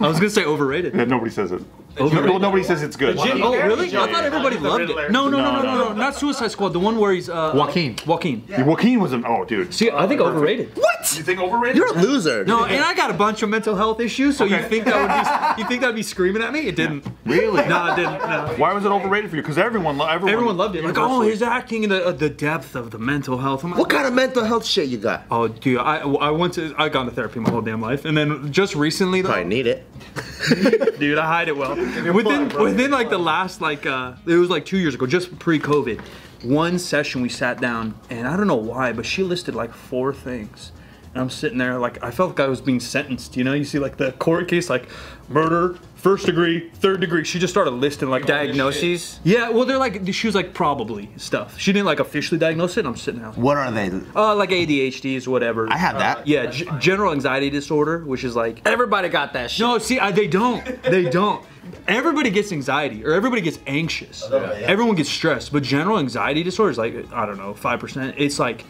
I 0.00 0.08
was 0.08 0.18
gonna 0.18 0.30
say 0.30 0.44
overrated. 0.44 0.94
Yeah, 0.94 1.04
nobody 1.04 1.30
says 1.30 1.52
it. 1.52 1.62
Overrated? 1.98 2.30
Well, 2.30 2.38
nobody 2.40 2.64
says 2.64 2.82
it's 2.82 2.96
good. 2.96 3.16
Oh, 3.18 3.56
really? 3.56 3.96
I 3.96 4.10
thought 4.10 4.24
everybody 4.24 4.58
loved 4.58 4.90
it. 4.90 5.10
No, 5.12 5.28
no, 5.28 5.38
no, 5.38 5.52
no, 5.52 5.62
no, 5.62 5.74
no, 5.88 5.92
not 5.92 6.16
Suicide 6.16 6.50
Squad. 6.50 6.70
The 6.70 6.80
one 6.80 6.98
where 6.98 7.12
he's 7.12 7.28
uh, 7.28 7.52
Joaquin. 7.54 7.96
Joaquin. 8.06 8.44
Joaquin 8.66 8.98
was 9.00 9.12
an 9.12 9.24
oh, 9.26 9.44
dude. 9.44 9.72
See, 9.72 9.90
I 9.90 10.06
think 10.08 10.20
overrated. 10.20 10.76
What? 10.76 11.16
You 11.16 11.22
think 11.22 11.38
overrated? 11.38 11.76
You're 11.76 11.96
a 11.96 12.00
loser. 12.02 12.44
No, 12.44 12.64
and 12.64 12.82
I 12.82 12.94
got 12.94 13.10
a 13.10 13.14
bunch 13.14 13.42
of 13.42 13.48
mental 13.48 13.76
health 13.76 14.00
issues, 14.00 14.36
so 14.36 14.44
you 14.44 14.60
think 14.62 14.86
that 14.86 15.54
would 15.54 15.56
be 15.56 15.62
you 15.62 15.68
think 15.68 15.82
that 15.82 15.88
would 15.88 15.96
be 15.96 16.02
screaming 16.02 16.42
at 16.42 16.52
me? 16.52 16.60
It 16.66 16.76
didn't. 16.76 17.06
Really? 17.24 17.66
No, 17.68 17.92
it 17.92 17.96
didn't. 17.96 18.18
No. 18.18 18.54
Why 18.56 18.72
was 18.72 18.84
it 18.84 18.88
overrated 18.90 19.30
for 19.30 19.36
you? 19.36 19.42
Because 19.42 19.58
everyone, 19.58 19.96
lo- 19.96 20.06
everyone, 20.08 20.32
Everyone 20.32 20.56
loved 20.56 20.74
it. 20.76 20.84
Like, 20.84 20.98
oh, 20.98 21.02
universally- 21.22 21.30
his 21.30 21.42
acting 21.42 21.84
and 21.84 21.92
the, 21.92 22.06
uh, 22.06 22.12
the 22.12 22.30
depth 22.30 22.74
of 22.74 22.90
the 22.90 22.98
mental 22.98 23.38
health. 23.38 23.62
I'm 23.64 23.70
like, 23.70 23.78
What 23.78 23.90
kind 23.90 24.06
of 24.06 24.14
mental 24.14 24.44
health 24.44 24.64
shit 24.66 24.88
you 24.88 24.98
got? 24.98 25.24
Oh, 25.30 25.48
dude, 25.48 25.78
I, 25.78 25.98
I 25.98 26.30
went 26.30 26.54
to 26.54 26.74
I 26.76 26.88
gone 26.88 27.06
to 27.06 27.12
therapy 27.12 27.38
my 27.40 27.50
whole 27.50 27.62
damn 27.62 27.80
life, 27.80 28.04
and 28.04 28.16
then 28.16 28.50
just 28.52 28.74
recently, 28.74 29.22
though, 29.22 29.28
Probably 29.28 29.44
need 29.44 29.66
it. 29.66 29.84
dude, 30.98 31.18
I 31.18 31.26
hide 31.26 31.48
it 31.48 31.56
well. 31.56 31.76
Within 32.12 32.48
within 32.56 32.90
like 32.90 33.10
the 33.10 33.18
last 33.18 33.60
like 33.60 33.86
uh, 33.86 34.14
it 34.26 34.36
was 34.36 34.50
like 34.50 34.64
two 34.64 34.78
years 34.78 34.94
ago, 34.94 35.06
just 35.06 35.38
pre-COVID. 35.38 36.00
One 36.44 36.78
session 36.78 37.22
we 37.22 37.30
sat 37.30 37.60
down, 37.60 37.94
and 38.10 38.28
I 38.28 38.36
don't 38.36 38.46
know 38.46 38.54
why, 38.54 38.92
but 38.92 39.06
she 39.06 39.22
listed 39.22 39.54
like 39.54 39.72
four 39.72 40.12
things. 40.12 40.72
And 41.14 41.22
I'm 41.22 41.30
sitting 41.30 41.58
there 41.58 41.78
like 41.78 42.02
I 42.02 42.10
felt 42.10 42.30
like 42.30 42.40
I 42.40 42.48
was 42.48 42.60
being 42.60 42.80
sentenced. 42.80 43.36
You 43.36 43.44
know, 43.44 43.52
you 43.52 43.64
see 43.64 43.78
like 43.78 43.96
the 43.98 44.10
court 44.12 44.48
case, 44.48 44.68
like 44.68 44.88
murder, 45.28 45.76
first 45.94 46.26
degree, 46.26 46.70
third 46.70 47.00
degree. 47.00 47.22
She 47.22 47.38
just 47.38 47.52
started 47.54 47.70
listing 47.70 48.10
like 48.10 48.22
all 48.22 48.26
this 48.26 48.36
shit. 48.36 48.46
Diagnoses. 48.48 49.20
Yeah, 49.22 49.50
well, 49.50 49.64
they're 49.64 49.78
like 49.78 50.12
she 50.12 50.26
was 50.26 50.34
like 50.34 50.54
probably 50.54 51.08
stuff. 51.16 51.56
She 51.56 51.72
didn't 51.72 51.86
like 51.86 52.00
officially 52.00 52.36
diagnose 52.38 52.76
it. 52.76 52.80
And 52.80 52.88
I'm 52.88 52.96
sitting 52.96 53.20
there, 53.22 53.30
What 53.30 53.56
are 53.56 53.70
they? 53.70 53.90
uh, 54.16 54.34
like 54.34 54.50
ADHDs, 54.50 55.28
whatever. 55.28 55.72
I 55.72 55.76
have 55.76 55.98
that. 55.98 56.26
Yeah, 56.26 56.46
g- 56.46 56.68
general 56.80 57.12
anxiety 57.12 57.48
disorder, 57.48 58.00
which 58.04 58.24
is 58.24 58.34
like 58.34 58.60
Everybody 58.66 59.08
got 59.08 59.34
that 59.34 59.52
shit. 59.52 59.60
no, 59.64 59.78
see, 59.78 60.00
I, 60.00 60.10
they 60.10 60.26
don't. 60.26 60.82
They 60.82 61.08
don't. 61.08 61.44
Everybody 61.86 62.30
gets 62.30 62.50
anxiety 62.50 63.04
or 63.04 63.12
everybody 63.12 63.40
gets 63.40 63.60
anxious. 63.68 64.28
Everyone 64.32 64.96
gets 64.96 65.10
stressed, 65.10 65.52
but 65.52 65.62
general 65.62 65.98
anxiety 65.98 66.42
disorder 66.42 66.72
is 66.72 66.78
like 66.78 67.12
I 67.12 67.24
don't 67.24 67.36
know, 67.38 67.54
five 67.54 67.78
percent. 67.78 68.16
It's 68.18 68.40
like 68.40 68.64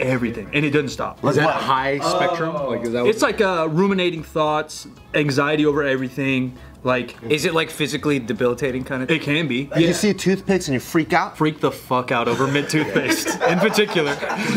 everything, 0.00 0.48
and 0.52 0.64
it 0.64 0.70
doesn't 0.70 0.90
stop. 0.90 1.24
Is 1.24 1.36
that 1.36 1.54
high 1.54 1.98
spectrum? 1.98 2.54
Like, 2.54 2.82
is 2.82 2.92
that 2.92 3.06
It's 3.06 3.22
like 3.22 3.40
uh, 3.40 3.68
ruminating 3.70 4.22
thoughts, 4.22 4.86
anxiety 5.14 5.66
over 5.66 5.82
everything. 5.82 6.56
Like 6.84 7.16
Is 7.28 7.44
it 7.44 7.54
like 7.54 7.70
physically 7.70 8.20
debilitating 8.20 8.84
kind 8.84 9.02
of? 9.02 9.10
it 9.10 9.20
can 9.20 9.48
be. 9.48 9.68
You 9.76 9.92
see 9.92 10.14
toothpicks 10.14 10.68
and 10.68 10.74
you 10.74 10.80
freak 10.80 11.12
out? 11.12 11.36
Freak 11.36 11.58
the 11.58 11.72
fuck 11.72 12.12
out 12.12 12.28
over 12.28 12.46
mint 12.46 12.70
toothpaste 12.70 13.26
in 13.48 13.58
particular. 13.58 14.12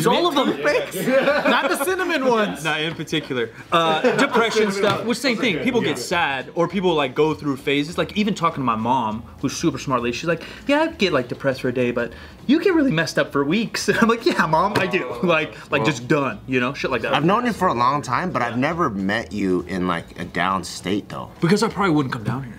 all 0.07 0.27
of 0.27 0.35
them. 0.35 0.49
Not 1.49 1.67
the 1.69 1.83
cinnamon 1.83 2.25
ones. 2.25 2.63
Not 2.63 2.79
in 2.79 2.93
particular. 2.93 3.49
Uh, 3.71 4.15
depression 4.17 4.71
stuff. 4.71 5.03
Well, 5.03 5.15
same 5.15 5.37
thing. 5.37 5.59
People 5.63 5.81
get 5.81 5.97
sad, 5.97 6.51
or 6.53 6.67
people 6.67 6.93
like 6.93 7.15
go 7.15 7.33
through 7.33 7.57
phases. 7.57 7.97
Like 7.97 8.15
even 8.15 8.35
talking 8.35 8.61
to 8.61 8.65
my 8.65 8.75
mom, 8.75 9.23
who's 9.41 9.57
super 9.57 9.79
smart 9.79 10.03
lady, 10.03 10.15
she's 10.15 10.27
like, 10.29 10.43
"Yeah, 10.67 10.81
I 10.81 10.87
get 10.89 11.13
like 11.13 11.27
depressed 11.27 11.61
for 11.61 11.69
a 11.69 11.73
day, 11.73 11.89
but 11.89 12.13
you 12.51 12.61
get 12.63 12.73
really 12.73 12.91
messed 12.91 13.17
up 13.17 13.31
for 13.31 13.43
weeks." 13.43 13.89
I'm 14.01 14.07
like, 14.09 14.25
"Yeah, 14.25 14.45
mom, 14.45 14.73
I 14.77 14.87
do." 14.87 15.17
Like, 15.23 15.53
like 15.71 15.85
just 15.85 16.07
done, 16.07 16.39
you 16.47 16.59
know, 16.59 16.73
shit 16.73 16.91
like 16.91 17.01
that. 17.03 17.13
I've 17.13 17.25
known 17.25 17.45
you 17.45 17.53
for 17.53 17.67
a 17.67 17.73
long 17.73 18.01
time, 18.01 18.31
but 18.31 18.41
I've 18.41 18.57
never 18.57 18.89
met 18.89 19.31
you 19.31 19.61
in 19.67 19.87
like 19.87 20.19
a 20.19 20.25
down 20.25 20.63
state 20.63 21.09
though. 21.09 21.31
because 21.41 21.63
I 21.63 21.69
probably 21.69 21.93
wouldn't 21.95 22.13
come 22.13 22.23
down 22.23 22.43
here. 22.43 22.57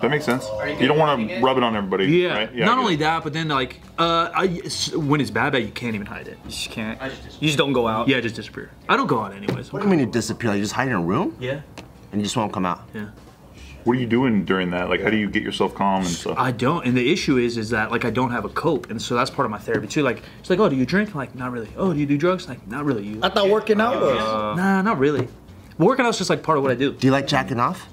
That 0.00 0.10
makes 0.10 0.24
sense. 0.26 0.46
You 0.80 0.86
don't 0.86 0.98
want 0.98 1.28
to 1.30 1.40
rub 1.40 1.56
it 1.56 1.62
on 1.62 1.74
everybody. 1.76 2.06
Yeah. 2.06 2.34
Right? 2.34 2.54
Not 2.54 2.78
only 2.78 2.96
that, 2.96 3.22
but 3.24 3.32
then 3.32 3.48
like, 3.48 3.80
uh, 3.98 4.28
I, 4.34 4.46
s- 4.64 4.92
when 4.94 5.20
it's 5.20 5.30
bad, 5.30 5.52
bad, 5.52 5.62
you 5.62 5.70
can't 5.70 5.94
even 5.94 6.06
hide 6.06 6.28
it. 6.28 6.36
You 6.44 6.50
just 6.50 6.70
can't. 6.70 7.00
You 7.40 7.46
just 7.48 7.56
don't 7.56 7.72
go 7.72 7.86
out. 7.88 8.06
Yeah, 8.08 8.20
just 8.20 8.34
disappear. 8.36 8.70
I 8.88 8.96
don't 8.96 9.06
go 9.06 9.20
out 9.20 9.32
anyways. 9.34 9.72
What 9.72 9.80
do 9.80 9.86
you 9.86 9.90
mean 9.90 10.00
you 10.00 10.06
disappear? 10.06 10.50
Like, 10.50 10.56
you 10.58 10.64
just 10.64 10.74
hide 10.74 10.88
in 10.88 10.94
a 10.94 11.00
room 11.00 11.34
Yeah. 11.40 11.60
and 12.12 12.20
you 12.20 12.24
just 12.24 12.36
won't 12.36 12.52
come 12.52 12.66
out? 12.66 12.82
Yeah. 12.92 13.06
What 13.84 13.98
are 13.98 14.00
you 14.00 14.06
doing 14.06 14.46
during 14.46 14.70
that? 14.70 14.88
Like, 14.88 15.02
how 15.02 15.10
do 15.10 15.18
you 15.18 15.28
get 15.28 15.42
yourself 15.42 15.74
calm 15.74 16.02
and 16.02 16.10
stuff? 16.10 16.38
I 16.38 16.52
don't, 16.52 16.86
and 16.86 16.96
the 16.96 17.12
issue 17.12 17.36
is, 17.36 17.58
is 17.58 17.68
that 17.70 17.90
like 17.90 18.06
I 18.06 18.10
don't 18.10 18.30
have 18.30 18.46
a 18.46 18.48
cope, 18.48 18.90
and 18.90 19.00
so 19.00 19.14
that's 19.14 19.30
part 19.30 19.44
of 19.44 19.50
my 19.50 19.58
therapy 19.58 19.86
too. 19.86 20.02
Like 20.02 20.22
it's 20.40 20.48
like, 20.48 20.58
oh, 20.58 20.70
do 20.70 20.76
you 20.76 20.86
drink? 20.86 21.10
I'm 21.10 21.16
like, 21.16 21.34
not 21.34 21.52
really. 21.52 21.68
Oh, 21.76 21.92
do 21.92 22.00
you 22.00 22.06
do 22.06 22.16
drugs? 22.16 22.48
Like, 22.48 22.66
not 22.66 22.86
really. 22.86 23.04
You? 23.04 23.20
I 23.22 23.28
thought 23.28 23.50
working 23.50 23.80
out 23.80 24.00
was. 24.00 24.18
Uh, 24.18 24.54
nah, 24.54 24.80
not 24.80 24.98
really. 24.98 25.28
Working 25.76 26.06
out's 26.06 26.18
just 26.18 26.30
like 26.30 26.42
part 26.42 26.56
of 26.56 26.62
what 26.64 26.72
I 26.72 26.76
do. 26.76 26.92
Do 26.92 27.06
you 27.06 27.12
like 27.12 27.26
jacking 27.26 27.60
off? 27.60 27.86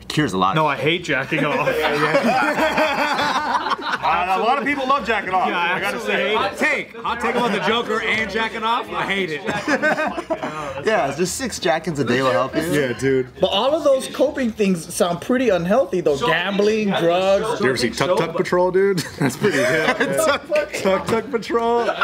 It 0.00 0.08
cures 0.08 0.32
a 0.32 0.38
lot. 0.38 0.56
No, 0.56 0.66
I 0.66 0.76
hate 0.76 1.04
jacking 1.04 1.44
off. 1.44 1.68
Uh, 4.04 4.36
a 4.38 4.42
lot 4.42 4.58
of 4.58 4.64
people 4.64 4.86
love 4.86 5.06
jacking 5.06 5.30
off. 5.30 5.48
I 5.48 5.80
gotta 5.80 6.00
say. 6.00 6.34
Hot 6.34 6.56
take. 6.56 6.94
Hot 6.96 7.20
take 7.20 7.34
about 7.34 7.52
the 7.52 7.60
Joker 7.60 8.00
and 8.02 8.30
jacking 8.30 8.62
off. 8.62 8.88
I 8.90 9.02
hate 9.06 9.30
it. 9.30 9.40
Yeah, 10.84 11.08
it's 11.08 11.16
just 11.16 11.36
six 11.36 11.58
jackins 11.58 11.98
a 11.98 12.04
day 12.04 12.20
will 12.20 12.30
help 12.32 12.54
you. 12.54 12.60
Yeah, 12.62 12.92
dude. 12.92 13.28
But 13.40 13.46
all 13.46 13.74
of 13.74 13.84
those 13.84 14.06
coping 14.08 14.50
things 14.50 14.92
sound 14.92 15.22
pretty 15.22 15.48
unhealthy 15.48 16.00
though. 16.02 16.18
Gambling, 16.18 16.88
drugs. 16.90 17.60
You 17.60 17.68
ever 17.68 17.76
see 17.78 17.88
Tuck 17.90 18.18
Tuck 18.18 18.36
Patrol, 18.36 18.70
dude? 18.70 18.98
That's 19.18 19.36
pretty 19.36 19.56
good. 19.56 20.18
Tuck 20.82 21.06
Tuck 21.06 21.30
Patrol. 21.30 21.86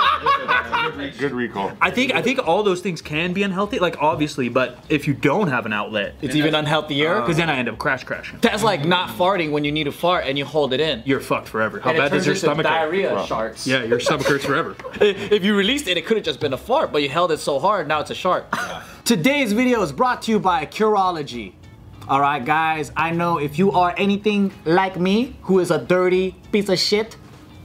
Good 1.18 1.32
recall. 1.32 1.72
I 1.80 1.90
think 1.90 2.14
I 2.14 2.22
think 2.22 2.38
all 2.46 2.62
those 2.62 2.80
things 2.80 3.02
can 3.02 3.32
be 3.32 3.42
unhealthy, 3.42 3.78
like 3.78 3.96
obviously, 4.00 4.48
but 4.48 4.78
if 4.88 5.06
you 5.06 5.14
don't 5.14 5.48
have 5.48 5.66
an 5.66 5.72
outlet, 5.72 6.14
It's 6.22 6.34
even 6.34 6.54
unhealthier. 6.54 7.20
because 7.20 7.36
then 7.36 7.50
I 7.50 7.56
end 7.58 7.68
up 7.68 7.78
crash 7.78 8.04
crashing. 8.04 8.38
That's 8.40 8.62
like 8.62 8.84
not 8.84 9.10
farting 9.10 9.50
when 9.52 9.64
you 9.64 9.72
need 9.72 9.84
to 9.84 9.92
fart 9.92 10.24
and 10.26 10.38
you 10.38 10.44
hold 10.44 10.72
it 10.72 10.80
in. 10.80 11.02
You're 11.04 11.20
fucked 11.20 11.48
forever. 11.48 11.80
How 11.92 11.98
bad 11.98 12.12
does 12.12 12.26
your 12.26 12.34
into 12.34 12.46
stomach 12.46 12.66
hurt? 12.66 12.72
diarrhea 12.72 13.26
sharks. 13.26 13.66
Yeah, 13.66 13.84
your 13.84 14.00
stomach 14.00 14.26
hurts 14.26 14.44
forever. 14.44 14.76
If 15.00 15.44
you 15.44 15.54
released 15.54 15.88
it, 15.88 15.96
it 15.96 16.06
could 16.06 16.16
have 16.16 16.24
just 16.24 16.40
been 16.40 16.52
a 16.52 16.58
fart, 16.58 16.92
but 16.92 17.02
you 17.02 17.08
held 17.08 17.32
it 17.32 17.38
so 17.38 17.58
hard, 17.58 17.88
now 17.88 18.00
it's 18.00 18.10
a 18.10 18.14
shark. 18.14 18.46
Today's 19.04 19.52
video 19.52 19.82
is 19.82 19.92
brought 19.92 20.22
to 20.22 20.30
you 20.30 20.38
by 20.38 20.66
Curology. 20.66 21.54
All 22.08 22.20
right, 22.20 22.44
guys, 22.44 22.92
I 22.96 23.10
know 23.12 23.38
if 23.38 23.58
you 23.58 23.72
are 23.72 23.94
anything 23.96 24.52
like 24.64 24.98
me, 24.98 25.36
who 25.42 25.58
is 25.60 25.70
a 25.70 25.78
dirty 25.78 26.36
piece 26.52 26.68
of 26.68 26.78
shit, 26.78 27.16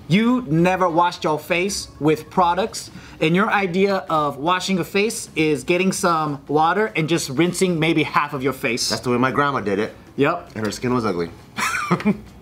you 0.08 0.44
never 0.44 0.88
washed 0.88 1.24
your 1.24 1.40
face 1.40 1.88
with 2.00 2.30
products, 2.30 2.92
and 3.20 3.36
your 3.36 3.50
idea 3.50 4.06
of 4.10 4.38
washing 4.38 4.78
a 4.80 4.84
face 4.84 5.30
is 5.36 5.64
getting 5.64 5.92
some 5.92 6.44
water 6.48 6.88
and 6.96 7.10
just 7.10 7.30
rinsing 7.30 7.80
maybe 7.80 8.04
half 8.04 8.34
of 8.34 8.44
your 8.44 8.54
face. 8.54 8.88
That's 8.90 9.02
the 9.02 9.10
way 9.10 9.18
my 9.18 9.32
grandma 9.32 9.62
did 9.62 9.80
it, 9.80 9.96
yep. 10.16 10.52
and 10.56 10.66
her 10.66 10.72
skin 10.72 10.94
was 10.94 11.06
ugly. 11.06 11.32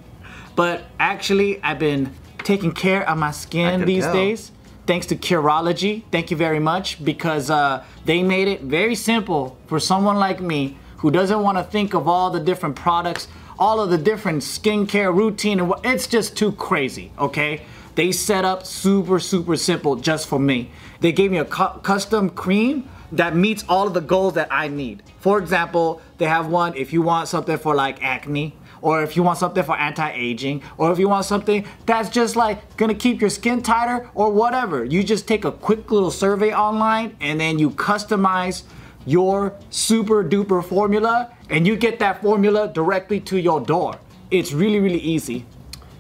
But 0.55 0.85
actually, 0.99 1.61
I've 1.63 1.79
been 1.79 2.13
taking 2.39 2.71
care 2.71 3.07
of 3.07 3.17
my 3.17 3.31
skin 3.31 3.85
these 3.85 4.03
tell. 4.03 4.13
days. 4.13 4.51
Thanks 4.85 5.05
to 5.07 5.15
Curology. 5.15 6.03
Thank 6.11 6.29
you 6.29 6.37
very 6.37 6.59
much 6.59 7.03
because 7.03 7.49
uh, 7.49 7.85
they 8.05 8.21
made 8.21 8.49
it 8.49 8.61
very 8.61 8.95
simple 8.95 9.57
for 9.67 9.79
someone 9.79 10.17
like 10.17 10.41
me 10.41 10.77
who 10.97 11.09
doesn't 11.09 11.41
want 11.41 11.57
to 11.57 11.63
think 11.63 11.93
of 11.93 12.07
all 12.07 12.29
the 12.29 12.39
different 12.39 12.75
products, 12.75 13.27
all 13.57 13.79
of 13.79 13.89
the 13.89 13.97
different 13.97 14.41
skincare 14.41 15.15
routine, 15.15 15.59
and 15.59 15.69
what, 15.69 15.85
it's 15.85 16.07
just 16.07 16.35
too 16.35 16.51
crazy, 16.53 17.11
okay? 17.17 17.61
They 17.95 18.11
set 18.11 18.43
up 18.43 18.65
super, 18.65 19.19
super 19.19 19.55
simple 19.55 19.95
just 19.95 20.27
for 20.27 20.39
me. 20.39 20.71
They 20.99 21.11
gave 21.11 21.31
me 21.31 21.37
a 21.37 21.45
cu- 21.45 21.79
custom 21.79 22.29
cream 22.29 22.89
that 23.11 23.35
meets 23.35 23.63
all 23.69 23.87
of 23.87 23.93
the 23.93 24.01
goals 24.01 24.33
that 24.33 24.47
I 24.51 24.67
need. 24.67 25.03
For 25.19 25.37
example, 25.37 26.01
they 26.17 26.25
have 26.25 26.47
one 26.47 26.75
if 26.75 26.91
you 26.91 27.01
want 27.01 27.27
something 27.29 27.57
for 27.57 27.75
like 27.75 28.03
acne, 28.03 28.55
or 28.83 29.01
if 29.01 29.15
you 29.15 29.23
want 29.23 29.39
something 29.39 29.63
for 29.63 29.77
anti-aging, 29.77 30.61
or 30.77 30.91
if 30.91 30.99
you 30.99 31.07
want 31.07 31.25
something 31.25 31.65
that's 31.85 32.09
just 32.09 32.35
like 32.35 32.75
gonna 32.75 32.93
keep 32.93 33.21
your 33.21 33.29
skin 33.29 33.63
tighter 33.63 34.09
or 34.13 34.29
whatever. 34.29 34.83
You 34.83 35.03
just 35.03 35.25
take 35.25 35.45
a 35.45 35.51
quick 35.51 35.89
little 35.89 36.11
survey 36.11 36.53
online 36.53 37.15
and 37.21 37.39
then 37.39 37.57
you 37.57 37.71
customize 37.71 38.63
your 39.05 39.53
super 39.69 40.23
duper 40.23 40.63
formula 40.63 41.31
and 41.49 41.65
you 41.65 41.77
get 41.77 41.97
that 41.99 42.21
formula 42.21 42.67
directly 42.67 43.21
to 43.21 43.39
your 43.39 43.61
door. 43.61 43.95
It's 44.29 44.51
really, 44.51 44.79
really 44.79 44.99
easy. 44.99 45.45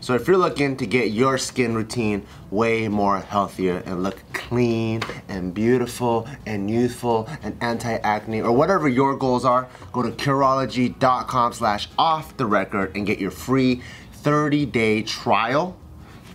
So 0.03 0.15
if 0.15 0.27
you're 0.27 0.37
looking 0.37 0.75
to 0.75 0.85
get 0.85 1.11
your 1.11 1.37
skin 1.37 1.73
routine 1.73 2.25
way 2.51 2.89
more 2.89 3.19
healthier 3.19 3.81
and 3.85 4.03
look 4.03 4.21
clean 4.33 5.01
and 5.29 5.53
beautiful 5.53 6.27
and 6.45 6.69
youthful 6.69 7.29
and 7.41 7.55
anti-acne 7.61 8.41
or 8.41 8.51
whatever 8.51 8.89
your 8.89 9.15
goals 9.15 9.45
are, 9.45 9.69
go 9.93 10.01
to 10.01 10.09
Curology.com 10.09 11.53
slash 11.53 11.87
off 11.97 12.35
the 12.35 12.45
record 12.45 12.93
and 12.97 13.07
get 13.07 13.17
your 13.17 13.31
free 13.31 13.81
30-day 14.23 15.03
trial. 15.03 15.77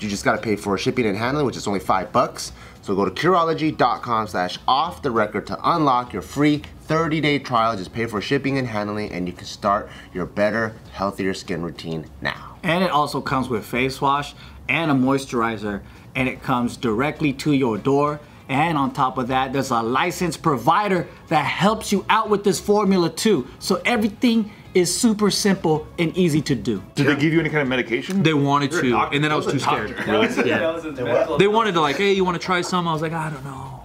You 0.01 0.09
just 0.09 0.25
gotta 0.25 0.41
pay 0.41 0.57
for 0.57 0.79
shipping 0.79 1.05
and 1.05 1.19
handling, 1.19 1.45
which 1.45 1.59
is 1.59 1.67
only 1.67 1.81
five 1.81 2.11
bucks. 2.11 2.53
So 2.81 2.95
go 2.95 3.05
to 3.05 3.11
Curology.com 3.11 4.29
slash 4.29 4.59
off 4.67 5.03
the 5.03 5.11
record 5.11 5.47
to 5.49 5.59
unlock 5.63 6.15
your 6.15 6.23
free 6.23 6.63
30-day 6.89 7.39
trial. 7.41 7.77
Just 7.77 7.93
pay 7.93 8.07
for 8.07 8.21
shipping 8.21 8.59
and 8.59 8.67
handling 8.67 9.13
and 9.13 9.27
you 9.27 9.33
can 9.33 9.47
start 9.47 9.89
your 10.13 10.27
better, 10.27 10.75
healthier 10.93 11.35
skin 11.35 11.63
routine 11.63 12.07
now. 12.21 12.59
And 12.63 12.83
it 12.83 12.91
also 12.91 13.21
comes 13.21 13.49
with 13.49 13.65
face 13.65 14.01
wash 14.01 14.35
and 14.69 14.91
a 14.91 14.95
moisturizer, 14.95 15.81
and 16.15 16.29
it 16.29 16.43
comes 16.43 16.77
directly 16.77 17.33
to 17.35 17.53
your 17.53 17.79
door. 17.79 18.21
And 18.51 18.77
on 18.77 18.93
top 18.93 19.19
of 19.19 19.29
that, 19.29 19.53
there's 19.53 19.71
a 19.71 19.83
licensed 19.83 20.43
provider 20.43 21.07
that 21.29 21.45
helps 21.45 21.93
you 21.93 22.05
out 22.09 22.29
with 22.31 22.45
this 22.45 22.59
formula 22.59 23.11
too. 23.11 23.47
So 23.59 23.81
everything 23.85 24.51
is 24.75 24.95
super 24.95 25.31
simple 25.31 25.87
and 25.99 26.17
easy 26.17 26.43
to 26.43 26.55
do. 26.55 26.83
Did 26.95 27.07
they 27.07 27.17
give 27.17 27.33
you 27.33 27.41
any 27.41 27.49
kind 27.49 27.63
of 27.63 27.69
medication? 27.69 28.23
They 28.23 28.35
wanted 28.35 28.73
You're 28.73 28.83
to, 28.83 28.97
and 29.13 29.23
then 29.25 29.33
I 29.33 29.37
was 29.37 29.47
That 29.47 29.53
too 29.53 29.57
a 29.59 29.61
scared. 29.61 29.97
doctor. 29.97 30.47
Yeah. 30.47 31.37
They 31.39 31.47
wanted 31.49 31.73
to 31.73 31.81
like, 31.81 31.97
hey, 31.97 32.13
you 32.13 32.25
want 32.25 32.39
to 32.41 32.45
try 32.45 32.61
some? 32.61 32.87
I 32.89 32.93
was 32.93 33.03
like, 33.03 33.13
I 33.13 33.31
don't 33.31 33.45
know. 33.45 33.83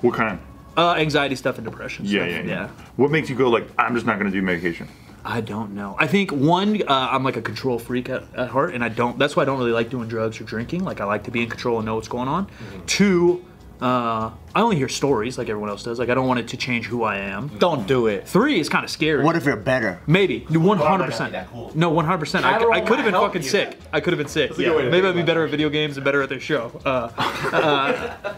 What 0.00 0.14
kind? 0.14 0.40
Uh, 0.76 0.94
anxiety 0.94 1.36
stuff 1.36 1.58
and 1.58 1.64
depression. 1.64 2.04
Yeah, 2.04 2.26
stuff. 2.26 2.30
yeah, 2.30 2.42
yeah, 2.42 2.68
What 2.96 3.10
makes 3.10 3.28
you 3.28 3.36
go 3.36 3.50
like, 3.50 3.68
I'm 3.78 3.94
just 3.94 4.06
not 4.06 4.18
gonna 4.18 4.30
do 4.30 4.42
medication? 4.42 4.88
I 5.24 5.40
don't 5.40 5.74
know. 5.74 5.94
I 5.98 6.06
think 6.06 6.32
one, 6.32 6.82
uh, 6.82 7.08
I'm 7.12 7.22
like 7.22 7.36
a 7.36 7.42
control 7.42 7.78
freak 7.78 8.08
at, 8.08 8.24
at 8.34 8.48
heart, 8.48 8.74
and 8.74 8.82
I 8.82 8.88
don't. 8.88 9.18
That's 9.18 9.36
why 9.36 9.42
I 9.42 9.46
don't 9.46 9.58
really 9.58 9.70
like 9.72 9.88
doing 9.88 10.08
drugs 10.08 10.40
or 10.40 10.44
drinking. 10.44 10.84
Like 10.84 11.00
I 11.00 11.04
like 11.04 11.24
to 11.24 11.30
be 11.30 11.42
in 11.42 11.48
control 11.48 11.78
and 11.78 11.86
know 11.86 11.94
what's 11.94 12.08
going 12.08 12.28
on. 12.28 12.48
Two, 12.86 13.44
uh, 13.80 14.30
I 14.54 14.62
only 14.62 14.76
hear 14.76 14.88
stories 14.88 15.38
like 15.38 15.48
everyone 15.48 15.68
else 15.68 15.82
does. 15.82 15.98
Like 15.98 16.08
I 16.08 16.14
don't 16.14 16.26
want 16.28 16.40
it 16.40 16.48
to 16.48 16.56
change 16.56 16.86
who 16.86 17.02
I 17.02 17.18
am. 17.18 17.48
Don't 17.58 17.86
do 17.86 18.06
it. 18.06 18.28
Three 18.28 18.60
is 18.60 18.68
kind 18.68 18.84
of 18.84 18.90
scary. 18.90 19.24
What 19.24 19.36
if 19.36 19.44
you're 19.44 19.56
better? 19.56 20.00
Maybe 20.06 20.40
100. 20.48 21.04
percent 21.04 21.48
cool. 21.50 21.72
No, 21.74 21.90
100. 21.90 22.18
percent 22.18 22.44
I, 22.44 22.58
I 22.70 22.80
could 22.80 22.98
have 22.98 23.04
been 23.04 23.14
fucking 23.14 23.42
you. 23.42 23.48
sick. 23.48 23.76
I 23.92 24.00
could 24.00 24.12
have 24.12 24.18
been 24.18 24.28
sick. 24.28 24.50
Yeah. 24.52 24.68
good 24.68 24.76
way 24.76 24.82
to 24.84 24.90
Maybe 24.90 25.06
I'd 25.08 25.14
be 25.14 25.22
better 25.22 25.44
at 25.44 25.50
video 25.50 25.68
games 25.68 25.96
and 25.96 26.04
better 26.04 26.22
at 26.22 26.28
their 26.28 26.40
show. 26.40 26.80
Uh, 26.84 27.10
uh, 27.52 28.34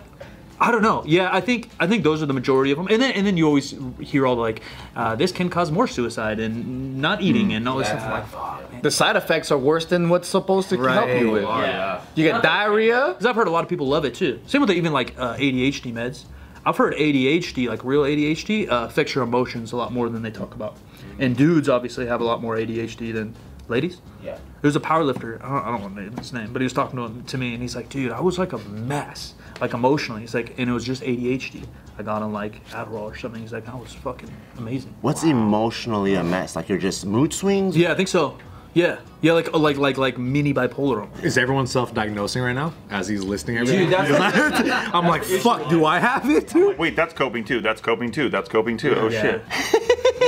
I 0.61 0.71
don't 0.71 0.83
know. 0.83 1.03
Yeah, 1.07 1.31
I 1.33 1.41
think 1.41 1.71
I 1.81 1.87
think 1.87 2.05
those 2.05 2.23
are 2.23 2.27
the 2.27 2.33
majority 2.33 2.71
of 2.71 2.79
them. 2.79 2.87
And 2.89 3.03
then 3.03 3.13
and 3.13 3.27
then 3.27 3.37
you 3.37 3.47
always 3.47 3.75
hear 4.01 4.27
all 4.27 4.37
the 4.37 4.43
like, 4.43 4.63
uh, 4.95 5.17
this 5.17 5.33
can 5.33 5.49
cause 5.51 5.71
more 5.71 5.87
suicide 5.87 6.39
and 6.39 6.99
not 6.99 7.21
eating 7.23 7.53
and 7.55 7.69
all 7.69 7.79
this 7.79 7.89
stuff. 7.89 8.03
Like, 8.11 8.27
fuck, 8.27 8.73
man. 8.73 8.83
The 8.83 8.91
side 8.91 9.17
effects 9.17 9.51
are 9.51 9.59
worse 9.59 9.87
than 9.87 10.09
what's 10.09 10.29
supposed 10.29 10.69
to 10.71 10.77
help 10.77 11.09
you 11.21 11.31
with. 11.31 11.43
Yeah. 11.43 12.01
You 12.15 12.25
get 12.25 12.43
diarrhea. 12.43 13.09
Because 13.09 13.27
I've 13.27 13.37
heard 13.37 13.49
a 13.49 13.51
lot 13.51 13.65
of 13.65 13.69
people 13.69 13.89
love 13.89 14.05
it 14.05 14.15
too. 14.15 14.41
Same 14.47 14.61
with 14.61 14.71
even 14.71 14.93
like 14.93 15.15
uh, 15.19 15.37
ADHD 15.37 15.93
meds. 15.93 16.25
I've 16.67 16.77
heard 16.79 16.95
ADHD, 16.95 17.69
like 17.69 17.85
real 17.85 18.03
ADHD, 18.03 18.71
uh, 18.71 18.87
affects 18.87 19.15
your 19.15 19.25
emotions 19.25 19.73
a 19.73 19.77
lot 19.77 19.93
more 19.93 20.09
than 20.09 20.23
they 20.23 20.31
talk 20.31 20.55
about. 20.55 20.79
And 21.19 21.37
dudes 21.37 21.69
obviously 21.69 22.07
have 22.07 22.21
a 22.21 22.25
lot 22.25 22.41
more 22.41 22.57
ADHD 22.57 23.13
than 23.13 23.35
ladies. 23.69 24.01
Yeah. 24.23 24.39
There's 24.63 24.77
a 24.77 24.81
power 24.81 25.05
lifter. 25.05 25.41
I 25.43 25.49
don't, 25.49 25.65
I 25.67 25.71
don't 25.71 25.83
want 25.83 25.97
to 25.97 26.03
name 26.03 26.17
his 26.17 26.33
name, 26.33 26.53
but 26.53 26.61
he 26.61 26.65
was 26.65 26.73
talking 26.73 26.97
to, 26.97 27.31
to 27.31 27.39
me, 27.39 27.55
and 27.55 27.63
he's 27.63 27.77
like, 27.77 27.89
"Dude, 27.89 28.13
I 28.13 28.21
was 28.21 28.39
like 28.39 28.53
a 28.53 28.59
mess, 28.59 29.35
like 29.61 29.75
emotionally." 29.75 30.23
He's 30.23 30.35
like, 30.35 30.59
and 30.59 30.71
it 30.71 30.73
was 30.73 30.85
just 30.85 31.03
ADHD. 31.03 31.65
I 31.99 32.03
got 32.03 32.23
on 32.23 32.33
like 32.33 32.65
Adderall 32.69 33.03
or 33.03 33.17
something. 33.17 33.41
He's 33.41 33.53
like, 33.53 33.69
"I 33.69 33.75
was 33.75 33.93
fucking 33.93 34.31
amazing." 34.59 34.95
What's 35.01 35.23
emotionally 35.25 36.15
a 36.15 36.25
mess? 36.25 36.57
Like 36.57 36.69
you're 36.69 36.79
just 36.79 37.05
mood 37.07 37.33
swings? 37.33 37.77
Yeah, 37.77 37.93
I 37.93 37.95
think 37.95 38.09
so. 38.09 38.39
Yeah, 38.75 38.99
yeah, 39.21 39.33
like 39.35 39.51
oh, 39.55 39.59
like 39.59 39.77
like 39.77 39.99
like 39.99 40.19
mini 40.19 40.53
bipolar. 40.53 41.03
almost. 41.03 41.23
Is 41.23 41.39
everyone 41.39 41.69
self-diagnosing 41.69 42.43
right 42.43 42.55
now 42.55 42.75
as 42.91 43.07
he's 43.07 43.23
listing 43.23 43.57
everything? 43.57 43.89
Dude, 43.89 43.93
that's 43.93 44.11
I'm 44.95 45.07
like, 45.07 45.23
fuck, 45.23 45.69
do 45.69 45.85
I 45.85 46.01
have 46.01 46.29
it 46.29 46.49
too? 46.49 46.75
Wait, 46.77 46.97
that's 46.97 47.15
coping 47.15 47.45
too. 47.45 47.61
That's 47.61 47.81
coping 47.81 48.11
too. 48.11 48.29
That's 48.29 48.49
coping 48.49 48.77
too. 48.77 48.97
Oh 48.97 49.11
shit. 49.11 49.45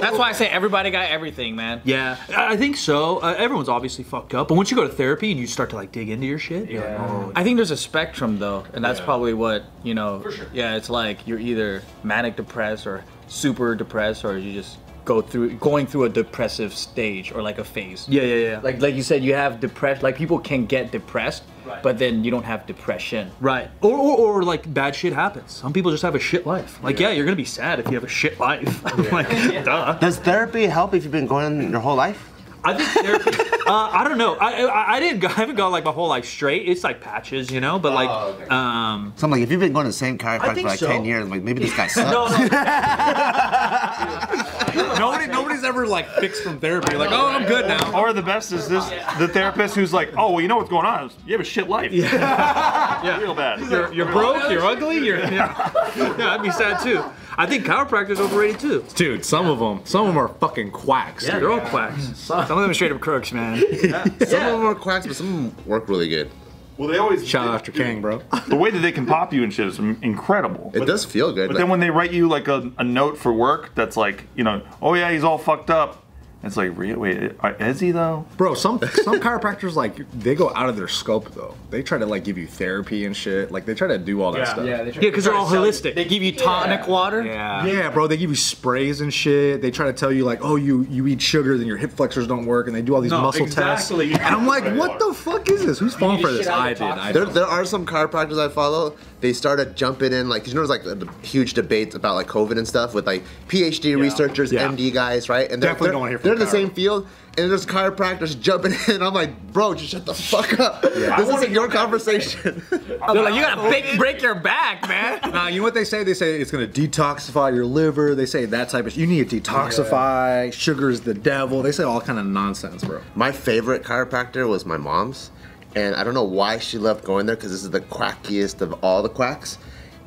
That's 0.00 0.18
why 0.18 0.28
I 0.28 0.32
say 0.32 0.48
everybody 0.48 0.90
got 0.90 1.10
everything, 1.10 1.56
man. 1.56 1.80
Yeah, 1.84 2.16
I 2.28 2.54
I 2.54 2.56
think 2.56 2.76
so. 2.76 3.18
Uh, 3.18 3.34
everyone's 3.36 3.68
obviously 3.68 4.04
fucked 4.04 4.34
up, 4.34 4.48
but 4.48 4.54
once 4.54 4.70
you 4.70 4.76
go 4.76 4.86
to 4.86 4.92
therapy 4.92 5.30
and 5.30 5.40
you 5.40 5.46
start 5.46 5.70
to 5.70 5.76
like 5.76 5.92
dig 5.92 6.08
into 6.08 6.26
your 6.26 6.38
shit, 6.38 6.70
you're 6.70 6.82
like, 6.88 7.00
oh, 7.00 7.32
I 7.34 7.42
think 7.44 7.56
there's 7.56 7.70
a 7.70 7.76
spectrum 7.76 8.38
though, 8.38 8.64
and 8.72 8.84
that's 8.84 9.00
probably 9.00 9.34
what 9.34 9.64
you 9.82 9.94
know. 9.94 10.24
Yeah, 10.52 10.76
it's 10.76 10.90
like 10.90 11.26
you're 11.26 11.38
either 11.38 11.82
manic 12.02 12.36
depressed 12.36 12.86
or 12.86 13.04
super 13.28 13.74
depressed, 13.74 14.24
or 14.24 14.38
you 14.38 14.52
just 14.52 14.78
go 15.06 15.22
through 15.22 15.54
going 15.56 15.86
through 15.86 16.04
a 16.04 16.08
depressive 16.10 16.74
stage 16.74 17.32
or 17.32 17.40
like 17.40 17.58
a 17.58 17.64
phase. 17.64 18.06
yeah, 18.08 18.22
yeah, 18.22 18.34
yeah. 18.48 18.60
Like 18.60 18.82
like 18.82 18.94
you 18.94 19.02
said, 19.02 19.24
you 19.24 19.34
have 19.34 19.60
depressed. 19.60 20.02
Like 20.02 20.16
people 20.16 20.38
can 20.38 20.66
get 20.66 20.90
depressed, 20.92 21.44
but 21.82 21.98
then 21.98 22.22
you 22.24 22.30
don't 22.30 22.44
have 22.44 22.66
depression. 22.66 23.30
right, 23.40 23.70
or, 23.80 23.96
or 23.96 24.16
or 24.18 24.42
like 24.42 24.62
bad 24.74 24.94
shit 24.94 25.14
happens. 25.14 25.52
Some 25.52 25.72
people 25.72 25.90
just 25.90 26.02
have 26.02 26.14
a 26.14 26.20
shit 26.20 26.44
life. 26.46 26.78
Like, 26.82 27.00
yeah, 27.00 27.10
you're 27.10 27.24
gonna 27.24 27.36
be 27.36 27.44
sad 27.46 27.80
if 27.80 27.86
you 27.86 27.94
have 27.94 28.04
a 28.04 28.08
shit 28.20 28.38
life. 28.38 28.84
like, 29.12 29.28
duh. 29.64 29.98
Does 29.98 30.18
therapy 30.18 30.66
help 30.66 30.92
if 30.92 31.04
you've 31.04 31.12
been 31.12 31.26
going 31.26 31.70
your 31.70 31.80
whole 31.80 31.96
life? 31.96 32.35
I 32.66 32.74
think 32.74 32.88
therapy. 32.90 33.30
uh, 33.66 33.88
I 33.92 34.02
don't 34.02 34.18
know. 34.18 34.34
I, 34.34 34.64
I 34.64 34.96
I 34.96 35.00
didn't. 35.00 35.20
Go, 35.20 35.28
I 35.28 35.32
haven't 35.32 35.54
gone 35.54 35.70
like 35.70 35.84
my 35.84 35.92
whole 35.92 36.08
life 36.08 36.24
straight. 36.24 36.68
It's 36.68 36.82
like 36.82 37.00
patches, 37.00 37.48
you 37.50 37.60
know. 37.60 37.78
But 37.78 37.92
like, 37.92 38.10
okay. 38.10 38.46
um, 38.50 39.12
So 39.16 39.26
I'm 39.26 39.30
like, 39.30 39.42
if 39.42 39.50
you've 39.52 39.60
been 39.60 39.72
going 39.72 39.84
to 39.84 39.90
the 39.90 39.92
same 39.92 40.18
chiropractor 40.18 40.48
for 40.48 40.54
think 40.54 40.66
like 40.68 40.78
so. 40.80 40.88
10 40.88 41.04
years, 41.04 41.28
like 41.28 41.42
maybe 41.42 41.60
this 41.60 41.76
guy 41.76 41.86
sucks. 41.88 42.10
no, 42.10 42.26
no. 42.26 42.36
Nobody, 44.98 45.26
nobody's 45.26 45.64
ever 45.64 45.86
like 45.86 46.08
fixed 46.14 46.42
from 46.42 46.58
therapy. 46.58 46.96
Like, 46.96 47.10
oh, 47.10 47.28
I'm 47.28 47.46
good 47.46 47.66
now. 47.66 47.98
Or 47.98 48.12
the 48.12 48.22
best 48.22 48.52
is 48.52 48.68
this 48.68 48.88
the 49.18 49.28
therapist 49.28 49.74
who's 49.74 49.92
like, 49.92 50.12
oh 50.16 50.32
well, 50.32 50.40
you 50.40 50.48
know 50.48 50.56
what's 50.56 50.70
going 50.70 50.86
on? 50.86 51.10
You 51.26 51.32
have 51.32 51.40
a 51.40 51.44
shit 51.44 51.68
life. 51.68 51.92
Yeah. 51.92 53.20
Real 53.20 53.34
bad. 53.34 53.60
You're, 53.60 53.92
you're 53.92 54.06
broke. 54.06 54.50
You're 54.50 54.64
ugly. 54.64 54.98
You're 54.98 55.18
yeah. 55.18 55.70
yeah. 55.96 56.34
I'd 56.34 56.42
be 56.42 56.50
sad 56.50 56.82
too. 56.82 57.02
I 57.38 57.46
think 57.46 57.64
chiropractor's 57.64 58.20
overrated 58.20 58.60
too. 58.60 58.84
Dude, 58.94 59.24
some 59.24 59.46
of 59.46 59.58
them, 59.58 59.82
some 59.84 60.02
of 60.02 60.06
them 60.08 60.18
are 60.18 60.28
fucking 60.28 60.70
quacks. 60.70 61.24
Yeah, 61.24 61.34
dude. 61.34 61.42
they're 61.42 61.52
all 61.52 61.60
quacks. 61.60 62.02
Some 62.16 62.40
of 62.40 62.48
them 62.48 62.70
are 62.70 62.74
straight 62.74 62.92
up 62.92 63.00
crooks, 63.00 63.32
man. 63.32 63.62
yeah. 63.82 64.04
Some 64.04 64.20
of 64.20 64.58
them 64.58 64.66
are 64.66 64.74
quacks, 64.74 65.06
but 65.06 65.16
some 65.16 65.26
of 65.28 65.56
them 65.56 65.66
work 65.66 65.88
really 65.88 66.08
good. 66.08 66.30
Well, 66.76 66.88
they 66.88 66.98
always 66.98 67.26
Shout 67.26 67.48
out 67.48 67.64
to 67.66 67.72
Kang, 67.72 68.02
bro. 68.02 68.22
the 68.48 68.56
way 68.56 68.70
that 68.70 68.80
they 68.80 68.92
can 68.92 69.06
pop 69.06 69.32
you 69.32 69.42
and 69.42 69.52
shit 69.52 69.66
is 69.66 69.78
incredible. 69.78 70.70
It 70.74 70.84
does 70.86 71.04
feel 71.04 71.32
good. 71.32 71.48
But 71.48 71.54
like- 71.54 71.62
then 71.62 71.70
when 71.70 71.80
they 71.80 71.90
write 71.90 72.12
you 72.12 72.28
like 72.28 72.48
a, 72.48 72.70
a 72.78 72.84
note 72.84 73.16
for 73.16 73.32
work 73.32 73.74
that's 73.74 73.96
like, 73.96 74.24
you 74.34 74.44
know, 74.44 74.62
oh 74.82 74.94
yeah, 74.94 75.10
he's 75.10 75.24
all 75.24 75.38
fucked 75.38 75.70
up, 75.70 76.02
It's 76.46 76.56
like, 76.56 76.76
re- 76.76 76.94
wait, 76.94 77.32
uh, 77.42 77.54
is 77.60 77.80
he 77.80 77.90
though? 77.90 78.24
Bro, 78.36 78.54
some 78.54 78.78
some 79.04 79.20
chiropractors 79.20 79.74
like 79.74 79.96
they 80.12 80.34
go 80.34 80.52
out 80.54 80.68
of 80.68 80.76
their 80.76 80.88
scope 80.88 81.32
though. 81.34 81.54
They 81.70 81.82
try 81.82 81.98
to 81.98 82.06
like 82.06 82.24
give 82.24 82.38
you 82.38 82.46
therapy 82.46 83.04
and 83.04 83.16
shit. 83.16 83.50
Like 83.50 83.66
they 83.66 83.74
try 83.74 83.88
to 83.88 83.98
do 83.98 84.22
all 84.22 84.32
that 84.32 84.48
stuff. 84.48 84.66
Yeah, 84.66 84.84
because 84.84 85.24
they're 85.24 85.34
all 85.34 85.46
holistic. 85.48 85.94
They 85.94 86.04
give 86.04 86.22
you 86.22 86.32
tonic 86.32 86.86
water. 86.86 87.22
yeah. 87.24 87.66
Yeah, 87.66 87.90
bro, 87.90 88.06
they 88.06 88.16
give 88.16 88.30
you 88.30 88.36
sprays 88.36 89.00
and 89.00 89.12
shit. 89.12 89.60
They 89.62 89.70
try 89.70 89.86
to 89.86 89.92
tell 89.92 90.12
you 90.12 90.24
like, 90.24 90.38
oh, 90.42 90.56
you 90.56 90.82
you 90.90 91.06
eat 91.08 91.20
sugar, 91.20 91.58
then 91.58 91.66
your 91.66 91.76
hip 91.76 91.92
flexors 91.92 92.26
don't 92.26 92.46
work, 92.46 92.66
and 92.68 92.76
they 92.76 92.82
do 92.82 92.94
all 92.94 93.00
these 93.00 93.10
No, 93.10 93.20
muscle 93.22 93.44
exactly. 93.46 94.10
tests. 94.10 94.24
And 94.26 94.34
I'm 94.34 94.46
like, 94.46 94.64
what 94.76 94.98
the 94.98 95.12
fuck 95.14 95.50
is 95.50 95.64
this? 95.66 95.78
Who's 95.78 95.94
falling 95.94 96.20
for 96.22 96.30
this? 96.32 96.46
I 96.46 96.72
did. 96.74 96.82
I 96.82 97.12
There, 97.12 97.24
there 97.26 97.46
are 97.46 97.64
some 97.64 97.84
chiropractors 97.86 98.38
I 98.38 98.48
follow. 98.48 98.96
They 99.20 99.32
started 99.32 99.74
jumping 99.76 100.12
in, 100.12 100.28
like, 100.28 100.42
'cause 100.44 100.52
you 100.52 100.54
know, 100.60 100.66
there's 100.66 100.70
like 100.70 100.84
a, 100.84 101.04
a 101.06 101.26
huge 101.26 101.54
debates 101.54 101.94
about 101.94 102.14
like 102.16 102.26
COVID 102.28 102.58
and 102.58 102.68
stuff 102.68 102.94
with 102.94 103.06
like 103.06 103.24
PhD 103.48 103.98
researchers, 103.98 104.52
Yeah. 104.52 104.68
MD 104.68 104.92
guys, 104.92 105.28
right? 105.28 105.50
And 105.50 105.62
they're, 105.62 105.70
Definitely 105.70 105.86
they're, 105.86 105.92
don't 105.92 106.00
wanna 106.00 106.10
hear 106.10 106.18
from 106.18 106.28
they're 106.28 106.35
in 106.36 106.44
the 106.44 106.50
same 106.50 106.70
field, 106.70 107.06
and 107.38 107.50
there's 107.50 107.66
chiropractors 107.66 108.38
jumping 108.40 108.72
in. 108.88 109.02
I'm 109.02 109.12
like, 109.14 109.52
bro, 109.52 109.74
just 109.74 109.90
shut 109.90 110.06
the 110.06 110.14
fuck 110.14 110.58
up. 110.60 110.82
This 110.82 111.28
isn't 111.28 111.50
your 111.52 111.68
conversation. 111.68 112.62
They're 112.70 112.98
like, 113.22 113.34
you 113.34 113.40
gotta 113.40 113.60
break, 113.68 113.98
break 113.98 114.22
your 114.22 114.34
back, 114.34 114.88
man. 114.88 115.20
Nah, 115.36 115.48
you 115.48 115.58
know 115.58 115.64
what 115.64 115.74
they 115.74 115.84
say? 115.84 116.02
They 116.04 116.14
say 116.14 116.40
it's 116.40 116.50
gonna 116.50 116.66
detoxify 116.66 117.54
your 117.54 117.66
liver. 117.66 118.14
They 118.14 118.26
say 118.26 118.46
that 118.46 118.68
type 118.70 118.86
of. 118.86 118.96
You 118.96 119.06
need 119.06 119.28
to 119.28 119.40
detoxify. 119.40 120.52
Sugar's 120.52 121.00
the 121.02 121.14
devil. 121.14 121.62
They 121.62 121.72
say 121.72 121.82
all 121.84 122.00
kind 122.00 122.18
of 122.18 122.26
nonsense, 122.26 122.84
bro. 122.84 123.00
my 123.14 123.32
favorite 123.32 123.82
chiropractor 123.82 124.48
was 124.48 124.64
my 124.64 124.76
mom's, 124.76 125.30
and 125.74 125.94
I 125.94 126.04
don't 126.04 126.14
know 126.14 126.24
why 126.24 126.58
she 126.58 126.78
loved 126.78 127.04
going 127.04 127.26
there 127.26 127.36
because 127.36 127.50
this 127.50 127.62
is 127.64 127.70
the 127.70 127.80
quackiest 127.80 128.60
of 128.60 128.72
all 128.82 129.02
the 129.02 129.08
quacks. 129.10 129.58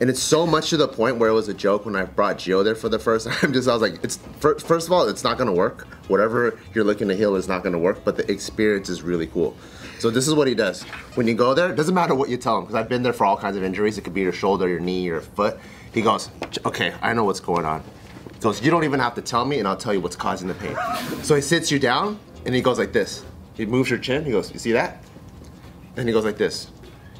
And 0.01 0.09
it's 0.09 0.21
so 0.21 0.47
much 0.47 0.69
to 0.69 0.77
the 0.77 0.87
point 0.87 1.17
where 1.17 1.29
it 1.29 1.33
was 1.33 1.49
a 1.49 1.53
joke 1.53 1.85
when 1.85 1.95
I 1.95 2.05
brought 2.05 2.37
Gio 2.37 2.63
there 2.63 2.75
for 2.75 2.87
the 2.87 2.99
first 2.99 3.27
time. 3.29 3.51
Just 3.51 3.67
I 3.67 3.73
was 3.73 3.81
like, 3.81 4.03
it's 4.03 4.17
first 4.39 4.87
of 4.87 4.91
all, 4.91 5.07
it's 5.07 5.23
not 5.23 5.37
gonna 5.37 5.53
work. 5.53 5.87
Whatever 6.07 6.57
you're 6.73 6.85
looking 6.85 7.07
to 7.09 7.15
heal 7.15 7.35
is 7.35 7.47
not 7.47 7.63
gonna 7.63 7.79
work, 7.79 8.03
but 8.05 8.15
the 8.15 8.29
experience 8.31 8.87
is 8.89 9.01
really 9.01 9.27
cool. 9.27 9.55
So 9.99 10.09
this 10.09 10.27
is 10.29 10.33
what 10.33 10.47
he 10.47 10.55
does. 10.55 10.83
When 11.15 11.27
you 11.27 11.33
go 11.33 11.53
there, 11.53 11.71
it 11.71 11.75
doesn't 11.75 11.93
matter 11.93 12.15
what 12.15 12.29
you 12.29 12.37
tell 12.37 12.57
him 12.57 12.63
because 12.63 12.75
I've 12.75 12.87
been 12.87 13.03
there 13.03 13.11
for 13.11 13.25
all 13.25 13.35
kinds 13.35 13.57
of 13.57 13.63
injuries. 13.63 13.97
It 13.97 14.03
could 14.05 14.13
be 14.13 14.21
your 14.21 14.31
shoulder, 14.31 14.69
your 14.69 14.79
knee, 14.79 15.01
your 15.01 15.19
foot. 15.19 15.59
He 15.93 16.01
goes, 16.01 16.29
okay, 16.65 16.93
I 17.01 17.11
know 17.13 17.25
what's 17.25 17.41
going 17.41 17.65
on. 17.65 17.83
He 18.33 18.39
goes, 18.39 18.61
you 18.61 18.71
don't 18.71 18.85
even 18.85 19.01
have 19.01 19.15
to 19.15 19.21
tell 19.21 19.43
me, 19.43 19.59
and 19.59 19.67
I'll 19.67 19.75
tell 19.75 19.93
you 19.93 19.99
what's 19.99 20.15
causing 20.15 20.47
the 20.47 20.53
pain. 20.53 20.77
So 21.23 21.35
he 21.35 21.41
sits 21.41 21.69
you 21.71 21.79
down, 21.79 22.17
and 22.45 22.55
he 22.55 22.61
goes 22.61 22.79
like 22.79 22.93
this. 22.93 23.25
He 23.55 23.65
moves 23.65 23.89
your 23.89 23.99
chin. 23.99 24.23
He 24.23 24.31
goes, 24.31 24.53
you 24.53 24.59
see 24.59 24.71
that? 24.71 25.03
And 25.97 26.07
he 26.07 26.13
goes 26.13 26.23
like 26.23 26.37
this. 26.37 26.71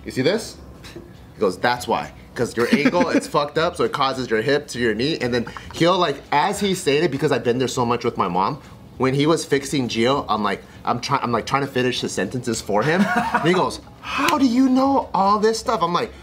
You 0.05 0.11
see 0.11 0.21
this? 0.21 0.57
He 0.93 1.39
goes, 1.39 1.57
that's 1.57 1.85
why. 1.87 2.13
Because 2.39 2.55
your 2.55 2.73
ankle 2.73 3.09
it's 3.09 3.27
fucked 3.35 3.57
up, 3.57 3.75
so 3.75 3.83
it 3.83 3.91
causes 3.91 4.29
your 4.29 4.41
hip 4.41 4.65
to 4.69 4.79
your 4.79 4.93
knee. 4.93 5.17
And 5.19 5.33
then 5.33 5.45
he'll 5.75 5.97
like, 5.97 6.21
as 6.31 6.57
he 6.57 6.73
stated, 6.73 7.11
because 7.11 7.33
I've 7.33 7.43
been 7.43 7.59
there 7.59 7.67
so 7.67 7.85
much 7.85 8.05
with 8.05 8.15
my 8.15 8.29
mom, 8.29 8.61
when 8.97 9.13
he 9.13 9.27
was 9.27 9.43
fixing 9.43 9.89
Gio, 9.89 10.25
I'm 10.29 10.41
like, 10.41 10.63
I'm 10.85 11.01
trying, 11.01 11.21
I'm 11.21 11.33
like 11.33 11.45
trying 11.45 11.63
to 11.63 11.67
finish 11.67 11.99
his 11.99 12.13
sentences 12.13 12.61
for 12.61 12.81
him. 12.81 13.01
and 13.01 13.43
he 13.45 13.53
goes, 13.53 13.81
how 13.99 14.37
do 14.37 14.45
you 14.47 14.69
know 14.69 15.09
all 15.13 15.37
this 15.37 15.59
stuff? 15.59 15.83
I'm 15.83 15.91
like, 15.91 16.13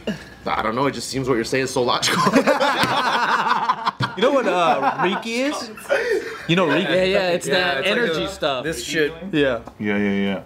I 0.47 0.63
don't 0.63 0.75
know. 0.75 0.87
It 0.87 0.93
just 0.93 1.11
seems 1.11 1.29
what 1.29 1.35
you're 1.35 1.45
saying 1.45 1.65
is 1.65 1.71
so 1.71 1.83
logical. 1.83 2.23
You 4.17 4.23
know 4.23 4.33
what 4.33 4.47
uh, 4.47 4.97
Reiki 5.01 5.51
is? 5.51 5.71
You 6.49 6.57
know 6.57 6.67
Reiki? 6.67 6.85
Yeah, 6.85 7.05
yeah, 7.05 7.31
it's 7.33 7.47
that 7.49 7.79
it's 7.81 7.89
like 7.91 7.99
energy 7.99 8.25
a- 8.25 8.29
stuff. 8.31 8.65
This 8.65 8.83
shit. 8.83 9.13
Yeah. 9.31 9.61
Yeah, 9.79 9.99
yeah, 9.99 10.11
yeah. 10.13 10.43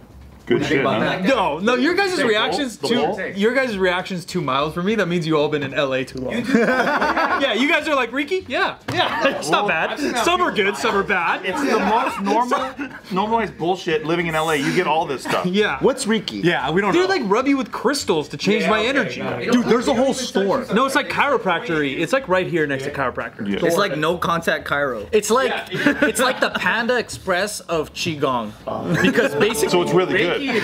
Good 0.50 0.66
shit, 0.66 0.85
huh? 0.85 1.21
No, 1.21 1.61
no, 1.61 1.76
your 1.76 1.95
guys' 1.95 2.16
Say 2.16 2.25
reactions 2.25 2.76
bowl? 2.76 2.90
The 2.90 2.97
bowl? 2.97 3.21
Your 3.37 3.54
guys' 3.54 3.78
reactions 3.78 4.25
too 4.25 4.40
mild 4.40 4.75
for 4.75 4.83
me. 4.83 4.97
That 4.97 5.07
means 5.07 5.25
you 5.25 5.37
all 5.38 5.49
been 5.49 5.62
in 5.62 5.71
LA 5.71 6.02
too 6.02 6.19
long. 6.19 6.33
yeah, 6.54 7.52
you 7.52 7.69
guys 7.69 7.87
are 7.87 7.95
like 7.95 8.11
Reiki. 8.11 8.49
Yeah, 8.49 8.76
yeah. 8.92 9.28
It's 9.40 9.49
not 9.49 9.69
bad. 9.69 9.97
Some 10.25 10.40
are 10.40 10.50
good, 10.50 10.76
some 10.76 10.97
are 10.97 11.04
bad. 11.04 11.47
It's 11.47 11.61
the 11.61 11.78
most 11.78 12.21
normal, 12.23 12.90
normalized 13.12 13.57
bullshit 13.57 14.04
living 14.04 14.26
in 14.26 14.35
LA. 14.35 14.54
You 14.54 14.75
get 14.75 14.88
all 14.88 15.07
this 15.07 15.23
stuff. 15.23 15.47
yeah. 15.47 15.78
What's 15.78 16.07
Reiki? 16.07 16.42
Yeah, 16.42 16.69
we 16.73 16.80
don't 16.80 16.92
They 16.92 16.99
know. 16.99 17.07
like 17.07 17.23
rub 17.26 17.47
you 17.47 17.57
with 17.57 17.71
crystals 17.71 18.28
to 18.30 18.37
change 18.37 18.66
my 18.66 18.85
energy. 18.85 19.23
Dude, 19.52 19.66
there's 19.66 19.87
a 19.87 19.95
whole 19.95 20.14
store. 20.14 20.66
No, 20.75 20.85
it's 20.85 20.97
like 20.97 21.09
chiropractory. 21.09 22.00
It's 22.00 22.12
like 22.12 22.26
right 22.26 22.49
here 22.49 22.66
next 22.66 22.85
to 22.85 22.90
chiropractor. 22.90 23.49
Yeah. 23.49 23.64
It's 23.64 23.76
like 23.76 23.97
no 23.97 24.19
contact 24.19 24.66
chiro. 24.66 25.09
It's 25.12 25.30
like 25.30 25.52
it's 25.71 26.21
like 26.21 26.40
the 26.40 26.50
Panda 26.50 26.99
Express 26.99 27.61
of 27.61 27.95
qigong, 27.95 28.50
oh. 28.66 29.00
because 29.00 29.33
basically 29.37 29.69
So 29.69 29.83
it's 29.83 29.92
really 29.92 30.14
Reiki 30.14 30.39
good. 30.47 30.62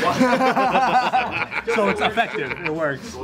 So 1.75 1.88
it's 1.88 2.00
effective. 2.00 2.52
It 2.64 2.73
works. 2.73 3.16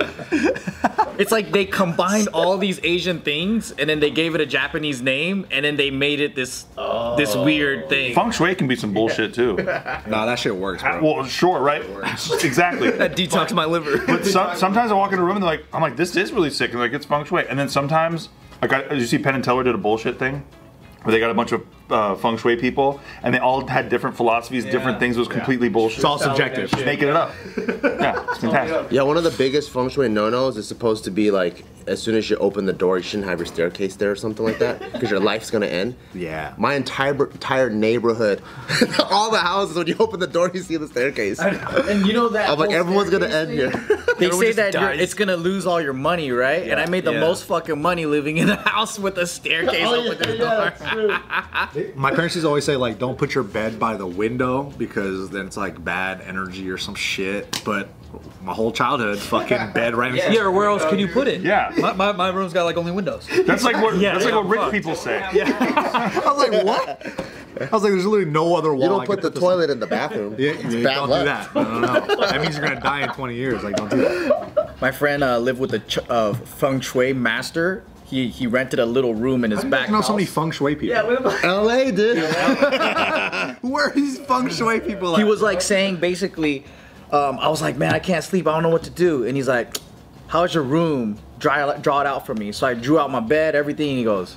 It's 1.18 1.30
like 1.30 1.52
they 1.52 1.64
combined 1.64 2.28
all 2.28 2.58
these 2.58 2.80
Asian 2.82 3.20
things 3.20 3.70
and 3.72 3.88
then 3.88 4.00
they 4.00 4.10
gave 4.10 4.34
it 4.34 4.40
a 4.40 4.46
Japanese 4.46 5.00
name 5.00 5.46
and 5.50 5.64
then 5.64 5.76
they 5.76 5.90
made 5.90 6.20
it 6.20 6.34
this 6.34 6.64
this 7.16 7.36
weird 7.36 7.88
thing. 7.88 8.14
Feng 8.14 8.30
Shui 8.32 8.54
can 8.54 8.66
be 8.66 8.76
some 8.76 8.92
bullshit 8.92 9.32
too. 9.32 9.56
Nah, 9.56 10.26
that 10.26 10.38
shit 10.38 10.54
works, 10.54 10.82
bro. 10.82 11.00
Well, 11.02 11.24
sure, 11.24 11.60
right? 11.60 11.82
Exactly. 12.42 12.90
That 13.02 13.16
detox 13.16 13.52
my 13.52 13.64
liver. 13.64 13.98
But 14.06 14.26
some, 14.26 14.56
sometimes 14.56 14.92
I 14.92 14.94
walk 14.94 15.12
in 15.12 15.18
a 15.18 15.22
room 15.22 15.36
and 15.36 15.42
they're 15.42 15.50
like, 15.50 15.64
I'm 15.72 15.80
like, 15.82 15.96
this 15.96 16.14
is 16.16 16.32
really 16.32 16.50
sick. 16.50 16.70
And 16.72 16.80
they're 16.80 16.88
like, 16.88 16.94
it's 16.94 17.06
feng 17.06 17.24
shui. 17.24 17.46
And 17.48 17.58
then 17.58 17.68
sometimes, 17.68 18.28
like, 18.60 18.72
I, 18.72 18.92
you 18.94 19.06
see 19.06 19.18
Penn 19.18 19.34
and 19.34 19.42
Teller 19.42 19.62
did 19.64 19.74
a 19.74 19.78
bullshit 19.78 20.18
thing 20.18 20.44
where 21.02 21.12
they 21.12 21.18
got 21.18 21.30
a 21.30 21.34
bunch 21.34 21.52
of 21.52 21.64
uh, 21.92 22.14
feng 22.16 22.36
shui 22.36 22.56
people 22.56 23.00
and 23.22 23.34
they 23.34 23.38
all 23.38 23.66
had 23.66 23.88
different 23.88 24.16
philosophies, 24.16 24.64
different 24.64 24.98
things. 24.98 25.16
It 25.16 25.20
was 25.20 25.28
completely 25.28 25.68
bullshit. 25.68 25.98
It's 25.98 26.04
all 26.04 26.18
subjective. 26.18 26.70
Just 26.70 26.84
making 26.84 27.08
it 27.08 27.16
up. 27.16 27.32
Yeah, 28.02 28.24
it's 28.30 28.38
fantastic. 28.38 28.90
Yeah, 28.90 29.02
one 29.02 29.16
of 29.16 29.22
the 29.22 29.30
biggest 29.30 29.70
feng 29.70 29.88
shui 29.88 30.08
no-nos 30.08 30.56
is 30.56 30.66
supposed 30.66 31.04
to 31.04 31.10
be 31.12 31.30
like, 31.30 31.64
as 31.86 32.02
soon 32.02 32.14
as 32.16 32.28
you 32.28 32.36
open 32.36 32.64
the 32.64 32.72
door, 32.72 32.96
you 32.96 33.02
shouldn't 33.02 33.28
have 33.28 33.38
your 33.38 33.46
staircase 33.46 33.96
there 33.96 34.10
or 34.10 34.16
something 34.16 34.44
like 34.44 34.58
that, 34.58 34.80
because 34.92 35.10
your 35.10 35.20
life's 35.20 35.50
gonna 35.50 35.66
end. 35.66 35.94
Yeah. 36.14 36.54
My 36.56 36.74
entire 36.74 37.12
entire 37.26 37.70
neighborhood, 37.70 38.42
all 39.10 39.30
the 39.30 39.38
houses, 39.38 39.76
when 39.76 39.86
you 39.86 39.96
open 39.98 40.20
the 40.20 40.26
door, 40.26 40.50
you 40.52 40.60
see 40.60 40.76
the 40.76 40.88
staircase. 40.88 41.38
And 41.40 42.06
you 42.06 42.12
know 42.12 42.28
that 42.30 42.50
I'm 42.50 42.58
like, 42.58 42.70
everyone's 42.72 43.10
gonna 43.10 43.28
staircase 43.28 43.70
end 43.70 43.72
thing? 43.88 43.88
here. 43.96 43.98
They 44.18 44.30
say 44.30 44.52
that 44.52 44.74
you're, 44.74 44.90
it's 44.92 45.14
gonna 45.14 45.36
lose 45.36 45.66
all 45.66 45.80
your 45.80 45.92
money, 45.94 46.30
right? 46.30 46.64
Yeah. 46.64 46.72
And 46.72 46.80
I 46.80 46.86
made 46.86 47.04
the 47.04 47.12
Yeah. 47.14 47.20
most 47.20 47.44
fucking 47.44 47.80
money 47.80 48.06
living 48.06 48.36
in 48.36 48.48
a 48.50 48.56
house 48.56 48.98
with 48.98 49.18
a 49.18 49.26
staircase 49.26 49.84
oh, 49.84 50.06
open 50.06 50.18
this 50.18 50.38
door. 50.38 50.72
My 51.94 52.10
parents 52.14 52.34
used 52.34 52.44
to 52.44 52.48
always 52.48 52.64
say 52.64 52.76
like, 52.76 52.98
don't 52.98 53.16
put 53.18 53.34
your 53.34 53.44
bed 53.44 53.78
by 53.78 53.96
the 53.96 54.06
window 54.06 54.64
because 54.78 55.30
then 55.30 55.46
it's 55.46 55.56
like 55.56 55.82
bad 55.84 56.20
energy 56.22 56.70
or 56.70 56.78
some 56.78 56.94
shit. 56.94 57.60
But 57.64 57.88
my 58.42 58.52
whole 58.52 58.72
childhood, 58.72 59.18
fucking 59.18 59.72
bed 59.74 59.94
right 59.94 60.12
next 60.12 60.26
to 60.26 60.32
Yeah, 60.34 60.40
or 60.42 60.50
where 60.50 60.68
else 60.68 60.84
can 60.84 60.98
you 60.98 61.08
put 61.08 61.28
it? 61.28 61.40
Yeah. 61.42 61.72
My, 61.78 61.92
my, 61.92 62.12
my 62.12 62.28
room's 62.28 62.52
got 62.52 62.64
like 62.64 62.76
only 62.76 62.92
windows. 62.92 63.28
That's 63.46 63.64
like 63.64 63.76
what, 63.76 63.96
Yeah, 63.98 64.12
that's 64.14 64.24
like 64.24 64.34
what 64.34 64.46
rich 64.48 64.60
fuck. 64.60 64.72
people 64.72 64.94
say. 64.94 65.18
Yeah. 65.32 65.56
I 66.24 66.32
was 66.32 66.48
like, 66.48 66.64
what? 66.64 67.06
I 67.60 67.68
was 67.70 67.82
like, 67.82 67.92
there's 67.92 68.06
literally 68.06 68.30
no 68.30 68.56
other 68.56 68.74
wall. 68.74 68.80
You 68.80 68.86
I 68.86 68.88
don't 68.88 69.06
put 69.06 69.22
the 69.22 69.30
toilet 69.30 69.70
in 69.70 69.78
the 69.78 69.86
bathroom. 69.86 70.34
Yeah, 70.38 70.52
it's 70.52 70.74
yeah, 70.74 70.82
bad 70.82 70.94
don't 70.94 71.08
luck. 71.10 71.20
do 71.20 71.24
that. 71.26 71.54
No, 71.54 71.62
no, 71.80 72.06
no. 72.06 72.20
That 72.26 72.40
means 72.40 72.56
you're 72.56 72.66
gonna 72.66 72.80
die 72.80 73.02
in 73.02 73.10
20 73.10 73.34
years. 73.34 73.62
Like, 73.62 73.76
don't 73.76 73.90
do 73.90 73.98
that. 73.98 74.80
My 74.80 74.90
friend 74.90 75.22
uh, 75.22 75.38
lived 75.38 75.60
with 75.60 75.74
a 75.74 75.78
ch- 75.80 75.98
uh, 76.08 76.32
feng 76.34 76.80
shui 76.80 77.12
master. 77.12 77.84
He 78.12 78.28
he 78.28 78.46
rented 78.46 78.78
a 78.78 78.84
little 78.84 79.14
room 79.14 79.42
in 79.42 79.50
his 79.50 79.64
back 79.64 79.88
I 79.88 79.92
know 79.92 80.02
so 80.02 80.12
many 80.12 80.26
feng 80.26 80.50
shui 80.50 80.74
people. 80.74 80.88
Yeah, 80.88 81.00
LA, 81.50 81.90
dude. 81.90 82.18
Where 83.62 83.86
are 83.86 83.92
these 83.94 84.18
feng 84.18 84.50
shui 84.50 84.80
people? 84.80 85.16
He 85.16 85.24
was 85.24 85.40
like 85.40 85.62
saying 85.62 85.96
basically, 85.96 86.64
um, 87.10 87.38
I 87.38 87.48
was 87.48 87.62
like, 87.62 87.78
man, 87.78 87.94
I 87.94 87.98
can't 88.00 88.22
sleep. 88.22 88.46
I 88.46 88.52
don't 88.52 88.62
know 88.64 88.68
what 88.68 88.82
to 88.82 88.90
do. 88.90 89.24
And 89.24 89.34
he's 89.34 89.48
like, 89.48 89.78
how's 90.26 90.52
your 90.52 90.62
room? 90.62 91.18
Draw, 91.38 91.78
draw 91.78 92.02
it 92.02 92.06
out 92.06 92.26
for 92.26 92.34
me. 92.34 92.52
So 92.52 92.66
I 92.66 92.74
drew 92.74 92.98
out 92.98 93.10
my 93.10 93.20
bed, 93.20 93.54
everything. 93.54 93.88
And 93.88 93.98
he 94.00 94.04
goes, 94.04 94.36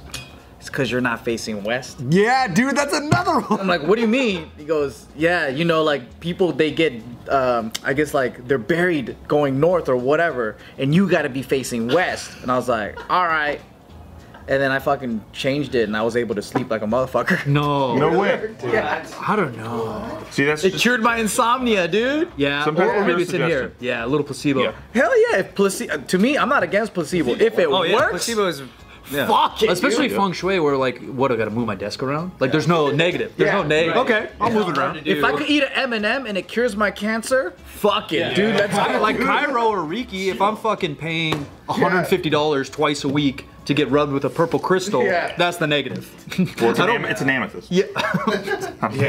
it's 0.65 0.71
because 0.71 0.89
you're 0.89 0.99
not 0.99 1.23
facing 1.23 1.63
west. 1.63 1.99
Yeah, 2.10 2.47
dude, 2.47 2.75
that's 2.75 2.91
another 2.91 3.39
one. 3.39 3.60
I'm 3.60 3.67
like, 3.67 3.84
what 3.84 3.97
do 3.97 4.01
you 4.01 4.08
mean? 4.08 4.49
He 4.58 4.65
goes, 4.65 5.06
yeah, 5.15 5.47
you 5.47 5.63
know, 5.63 5.84
like 5.84 6.19
people, 6.19 6.51
they 6.51 6.71
get, 6.71 6.93
um, 7.30 7.71
I 7.84 7.93
guess 7.93 8.15
like 8.15 8.47
they're 8.47 8.58
buried 8.58 9.15
going 9.28 9.60
north 9.60 9.89
or 9.89 9.95
whatever, 9.95 10.58
and 10.80 10.93
you 10.95 11.08
got 11.08 11.21
to 11.21 11.30
be 11.30 11.43
facing 11.43 11.88
west. 11.88 12.32
And 12.41 12.51
I 12.51 12.56
was 12.56 12.67
like, 12.67 12.97
all 13.12 13.28
right. 13.28 13.62
And 14.47 14.60
then 14.62 14.71
I 14.71 14.80
fucking 14.80 15.23
changed 15.34 15.75
it, 15.75 15.84
and 15.84 15.95
I 15.95 16.01
was 16.01 16.15
able 16.15 16.34
to 16.34 16.41
sleep 16.41 16.71
like 16.71 16.82
a 16.82 16.88
motherfucker. 16.88 17.45
No. 17.45 17.95
No 17.95 18.17
way. 18.17 18.56
Yeah. 18.63 19.08
I 19.19 19.36
don't 19.36 19.56
know. 19.58 20.23
See, 20.32 20.45
that's 20.45 20.63
It 20.63 20.71
just, 20.71 20.82
cured 20.82 21.01
my 21.04 21.17
insomnia, 21.17 21.88
dude. 21.88 22.32
Yeah, 22.38 22.65
Sometimes 22.65 22.89
or, 22.89 22.95
or 22.95 23.06
maybe 23.06 23.21
it's 23.21 23.34
in 23.34 23.41
here. 23.41 23.71
Yeah, 23.80 24.04
a 24.04 24.08
little 24.08 24.25
placebo. 24.25 24.63
Yeah. 24.63 24.73
Hell 24.95 25.32
yeah! 25.32 25.39
If 25.41 25.54
placebo, 25.54 25.97
to 25.97 26.17
me, 26.17 26.39
I'm 26.39 26.49
not 26.49 26.63
against 26.63 26.95
placebo. 26.95 27.32
If 27.34 27.60
it 27.60 27.67
Oh 27.67 27.84
yeah, 27.84 27.95
works, 27.95 28.10
placebo 28.12 28.47
is. 28.47 28.63
Yeah. 29.12 29.28
fuck 29.28 29.62
it. 29.63 29.70
Especially 29.70 30.08
dude. 30.08 30.18
feng 30.18 30.32
shui, 30.34 30.60
where 30.60 30.76
like, 30.78 31.00
what? 31.06 31.32
I 31.32 31.36
gotta 31.36 31.52
move 31.52 31.68
my 31.68 31.76
desk 31.76 32.02
around. 32.02 32.32
Like, 32.39 32.52
there's 32.52 32.68
no 32.68 32.89
negative. 32.91 33.34
There's 33.38 33.52
no 33.52 33.63
negative. 33.63 33.98
Okay, 33.98 34.30
I'll 34.41 34.52
move 34.52 34.70
it 34.70 34.78
around. 34.78 35.06
If 35.06 35.24
I 35.24 35.32
could 35.32 35.48
eat 35.50 35.63
an 35.63 35.72
M&M 35.94 36.26
and 36.26 36.38
it 36.38 36.48
cures 36.48 36.76
my 36.76 36.91
cancer, 36.91 37.52
fuck 37.65 38.12
it, 38.13 38.36
dude. 38.36 38.56
Let's 38.56 38.74
I- 38.76 38.98
like 39.00 39.18
chiro 39.18 39.65
or 39.70 39.78
Reiki, 39.80 40.28
if 40.28 40.41
I'm 40.41 40.56
fucking 40.58 40.96
paying 40.96 41.46
$150 41.70 42.72
twice 42.72 43.04
a 43.04 43.10
week 43.10 43.46
to 43.65 43.74
get 43.74 43.89
rubbed 43.89 44.12
with 44.12 44.24
a 44.26 44.30
purple 44.30 44.60
crystal, 44.60 45.04
Yeah. 45.04 45.36
that's 45.38 45.58
the 45.58 45.65
negative. 45.68 46.08
well, 46.38 46.70
it's, 46.72 46.80
an, 46.80 46.89
am- 46.89 47.06
it's 47.06 47.22
an 47.22 47.30
amethyst. 47.30 47.72
yeah. 47.72 47.84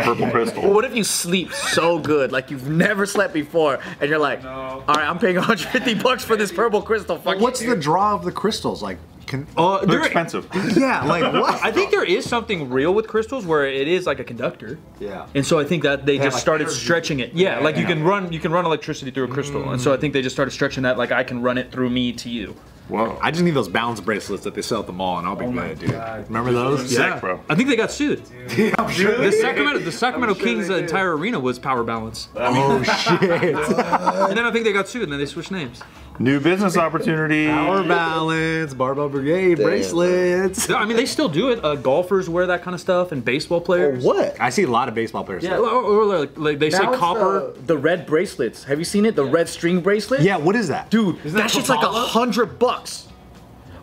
Purple 0.05 0.31
crystal. 0.31 0.73
What 0.73 0.85
if 0.87 0.95
you 0.97 1.05
sleep 1.05 1.53
so 1.53 1.99
good, 1.99 2.33
like 2.33 2.51
you've 2.51 2.69
never 2.69 3.05
slept 3.07 3.35
before, 3.35 3.79
and 4.01 4.09
you're 4.09 4.19
like, 4.19 4.43
all 4.45 4.81
right, 4.87 5.07
I'm 5.09 5.19
paying 5.19 5.37
150 5.37 5.95
bucks 6.03 6.25
for 6.25 6.37
this 6.37 6.51
purple 6.51 6.81
crystal. 6.83 7.19
Fuck 7.19 7.41
What's 7.41 7.61
it, 7.61 7.67
the 7.69 7.77
draw 7.77 8.15
of 8.15 8.25
the 8.25 8.33
crystals? 8.33 8.83
Like, 8.83 8.99
Can, 9.27 9.47
Uh, 9.57 9.79
They're 9.85 9.99
there- 9.99 10.01
expensive. 10.07 10.49
yeah, 10.77 11.05
like 11.05 11.33
what? 11.33 11.63
I 11.65 11.73
think 11.73 11.91
there 11.91 12.05
is 12.05 12.29
something 12.29 12.71
real 12.71 12.95
with 12.95 13.09
crystals 13.09 13.45
where 13.45 13.67
it 13.67 13.89
is 13.89 14.07
like 14.07 14.21
a 14.21 14.25
conductor. 14.25 14.79
Yeah. 15.01 15.27
And 15.35 15.45
so 15.45 15.59
I 15.59 15.65
think 15.65 15.83
that 15.83 16.07
they 16.07 16.17
just 16.19 16.35
like 16.37 16.41
started 16.41 16.65
energy. 16.69 16.79
stretching 16.81 17.21
it. 17.21 17.35
Yeah, 17.35 17.59
like 17.61 17.77
you 17.77 17.87
can 17.87 18.05
run 18.05 18.33
you 18.33 18.39
can 18.41 18.53
run 18.53 18.65
electricity 18.65 19.11
through 19.11 19.25
a 19.25 19.29
crystal. 19.29 19.71
And 19.71 19.81
so 19.81 19.93
I 19.93 19.97
think 19.97 20.13
they 20.13 20.23
just 20.23 20.37
started 20.37 20.53
stretching 20.53 20.85
that 20.85 20.97
like 20.97 21.11
I 21.13 21.25
can 21.25 21.43
run 21.43 21.59
it 21.59 21.73
through 21.73 21.91
me 21.91 22.13
to 22.13 22.29
you. 22.31 22.55
Whoa. 22.89 23.19
I 23.21 23.33
just 23.33 23.43
need 23.43 23.51
those 23.55 23.67
balance 23.69 23.99
bracelets 24.01 24.45
that 24.45 24.55
they 24.55 24.63
sell 24.63 24.79
at 24.79 24.87
the 24.87 24.93
mall, 24.93 25.19
and 25.19 25.27
I'll 25.27 25.35
be 25.35 25.47
good, 25.47 25.81
dude. 25.81 25.91
Remember 26.29 26.53
those? 26.53 26.89
Sick, 26.89 27.21
bro. 27.21 27.41
I 27.49 27.57
think 27.57 27.69
they 27.69 27.75
got 27.75 27.91
sued. 27.91 28.23
The 28.57 29.37
Sacramento 29.41 29.81
the 29.81 29.91
Sacramento 29.91 30.37
Kings 30.37 30.71
entire 30.71 31.17
arena 31.17 31.41
was 31.41 31.59
power 31.59 31.83
balance. 31.83 32.29
Oh 32.37 32.81
shit! 32.85 33.23
And 33.57 34.37
then 34.37 34.45
I 34.45 34.53
think 34.53 34.65
they 34.65 34.73
got 34.73 34.87
sued 34.89 35.03
and 35.03 35.11
then 35.13 35.19
they 35.19 35.27
switched 35.27 35.51
names. 35.51 35.83
New 36.19 36.41
business 36.41 36.77
opportunity. 36.77 37.47
Power 37.47 37.83
balance, 37.85 38.73
barbell 38.73 39.09
brigade 39.09 39.57
bracelets. 39.57 40.71
I 40.71 40.85
mean 40.87 40.97
they 40.97 41.05
still 41.07 41.29
do 41.29 41.51
it. 41.51 41.63
Uh, 41.65 41.75
golfers 41.75 42.29
wear 42.29 42.47
that 42.47 42.63
kind 42.63 42.75
of 42.75 42.81
stuff 42.81 43.13
and 43.13 43.25
baseball 43.25 43.61
players. 43.61 44.03
What? 44.03 44.41
I 44.41 44.51
see 44.51 44.63
a 44.63 44.71
lot 44.71 44.89
of 44.89 44.95
baseball 44.95 45.25
players. 45.25 45.45
Yeah, 45.45 45.59
or, 45.59 45.69
or 45.69 46.05
like, 46.05 46.39
like 46.39 46.59
they 46.59 46.71
say 46.71 46.79
Now 46.83 46.91
it's 46.93 46.99
copper. 46.99 47.53
The, 47.57 47.61
the 47.63 47.79
red 47.79 48.07
bracelets. 48.07 48.65
Have 48.65 48.79
you 48.79 48.85
seen 48.85 49.05
it? 49.05 49.15
The 49.15 49.25
red 49.25 49.49
string 49.49 49.81
bracelet? 49.81 50.23
Yeah, 50.23 50.37
what 50.37 50.57
is 50.57 50.69
that? 50.69 50.91
Dude, 50.91 51.23
that 51.25 51.51
shit's 51.51 51.69
like 51.69 51.83
a 51.85 51.91
hundred 51.91 52.59
bucks. 52.59 53.09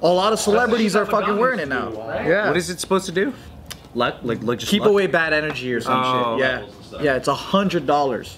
A 0.01 0.07
lot 0.07 0.33
of 0.33 0.39
celebrities 0.39 0.95
are 0.95 1.05
fucking 1.05 1.37
wearing 1.37 1.59
it 1.59 1.67
now. 1.69 1.91
Yeah. 2.25 2.47
What 2.47 2.57
is 2.57 2.69
it 2.69 2.79
supposed 2.79 3.05
to 3.05 3.11
do? 3.11 3.33
Luck, 3.95 4.17
like, 4.23 4.41
like 4.41 4.57
just 4.59 4.71
Keep 4.71 4.81
luck? 4.81 4.89
away 4.89 5.07
bad 5.07 5.33
energy 5.33 5.71
or 5.73 5.79
some 5.79 6.01
Oh. 6.03 6.37
shit. 6.37 6.39
Yeah. 6.91 7.01
Yeah, 7.01 7.15
it's 7.15 7.27
a 7.27 7.33
hundred 7.35 7.85
dollars. 7.87 8.37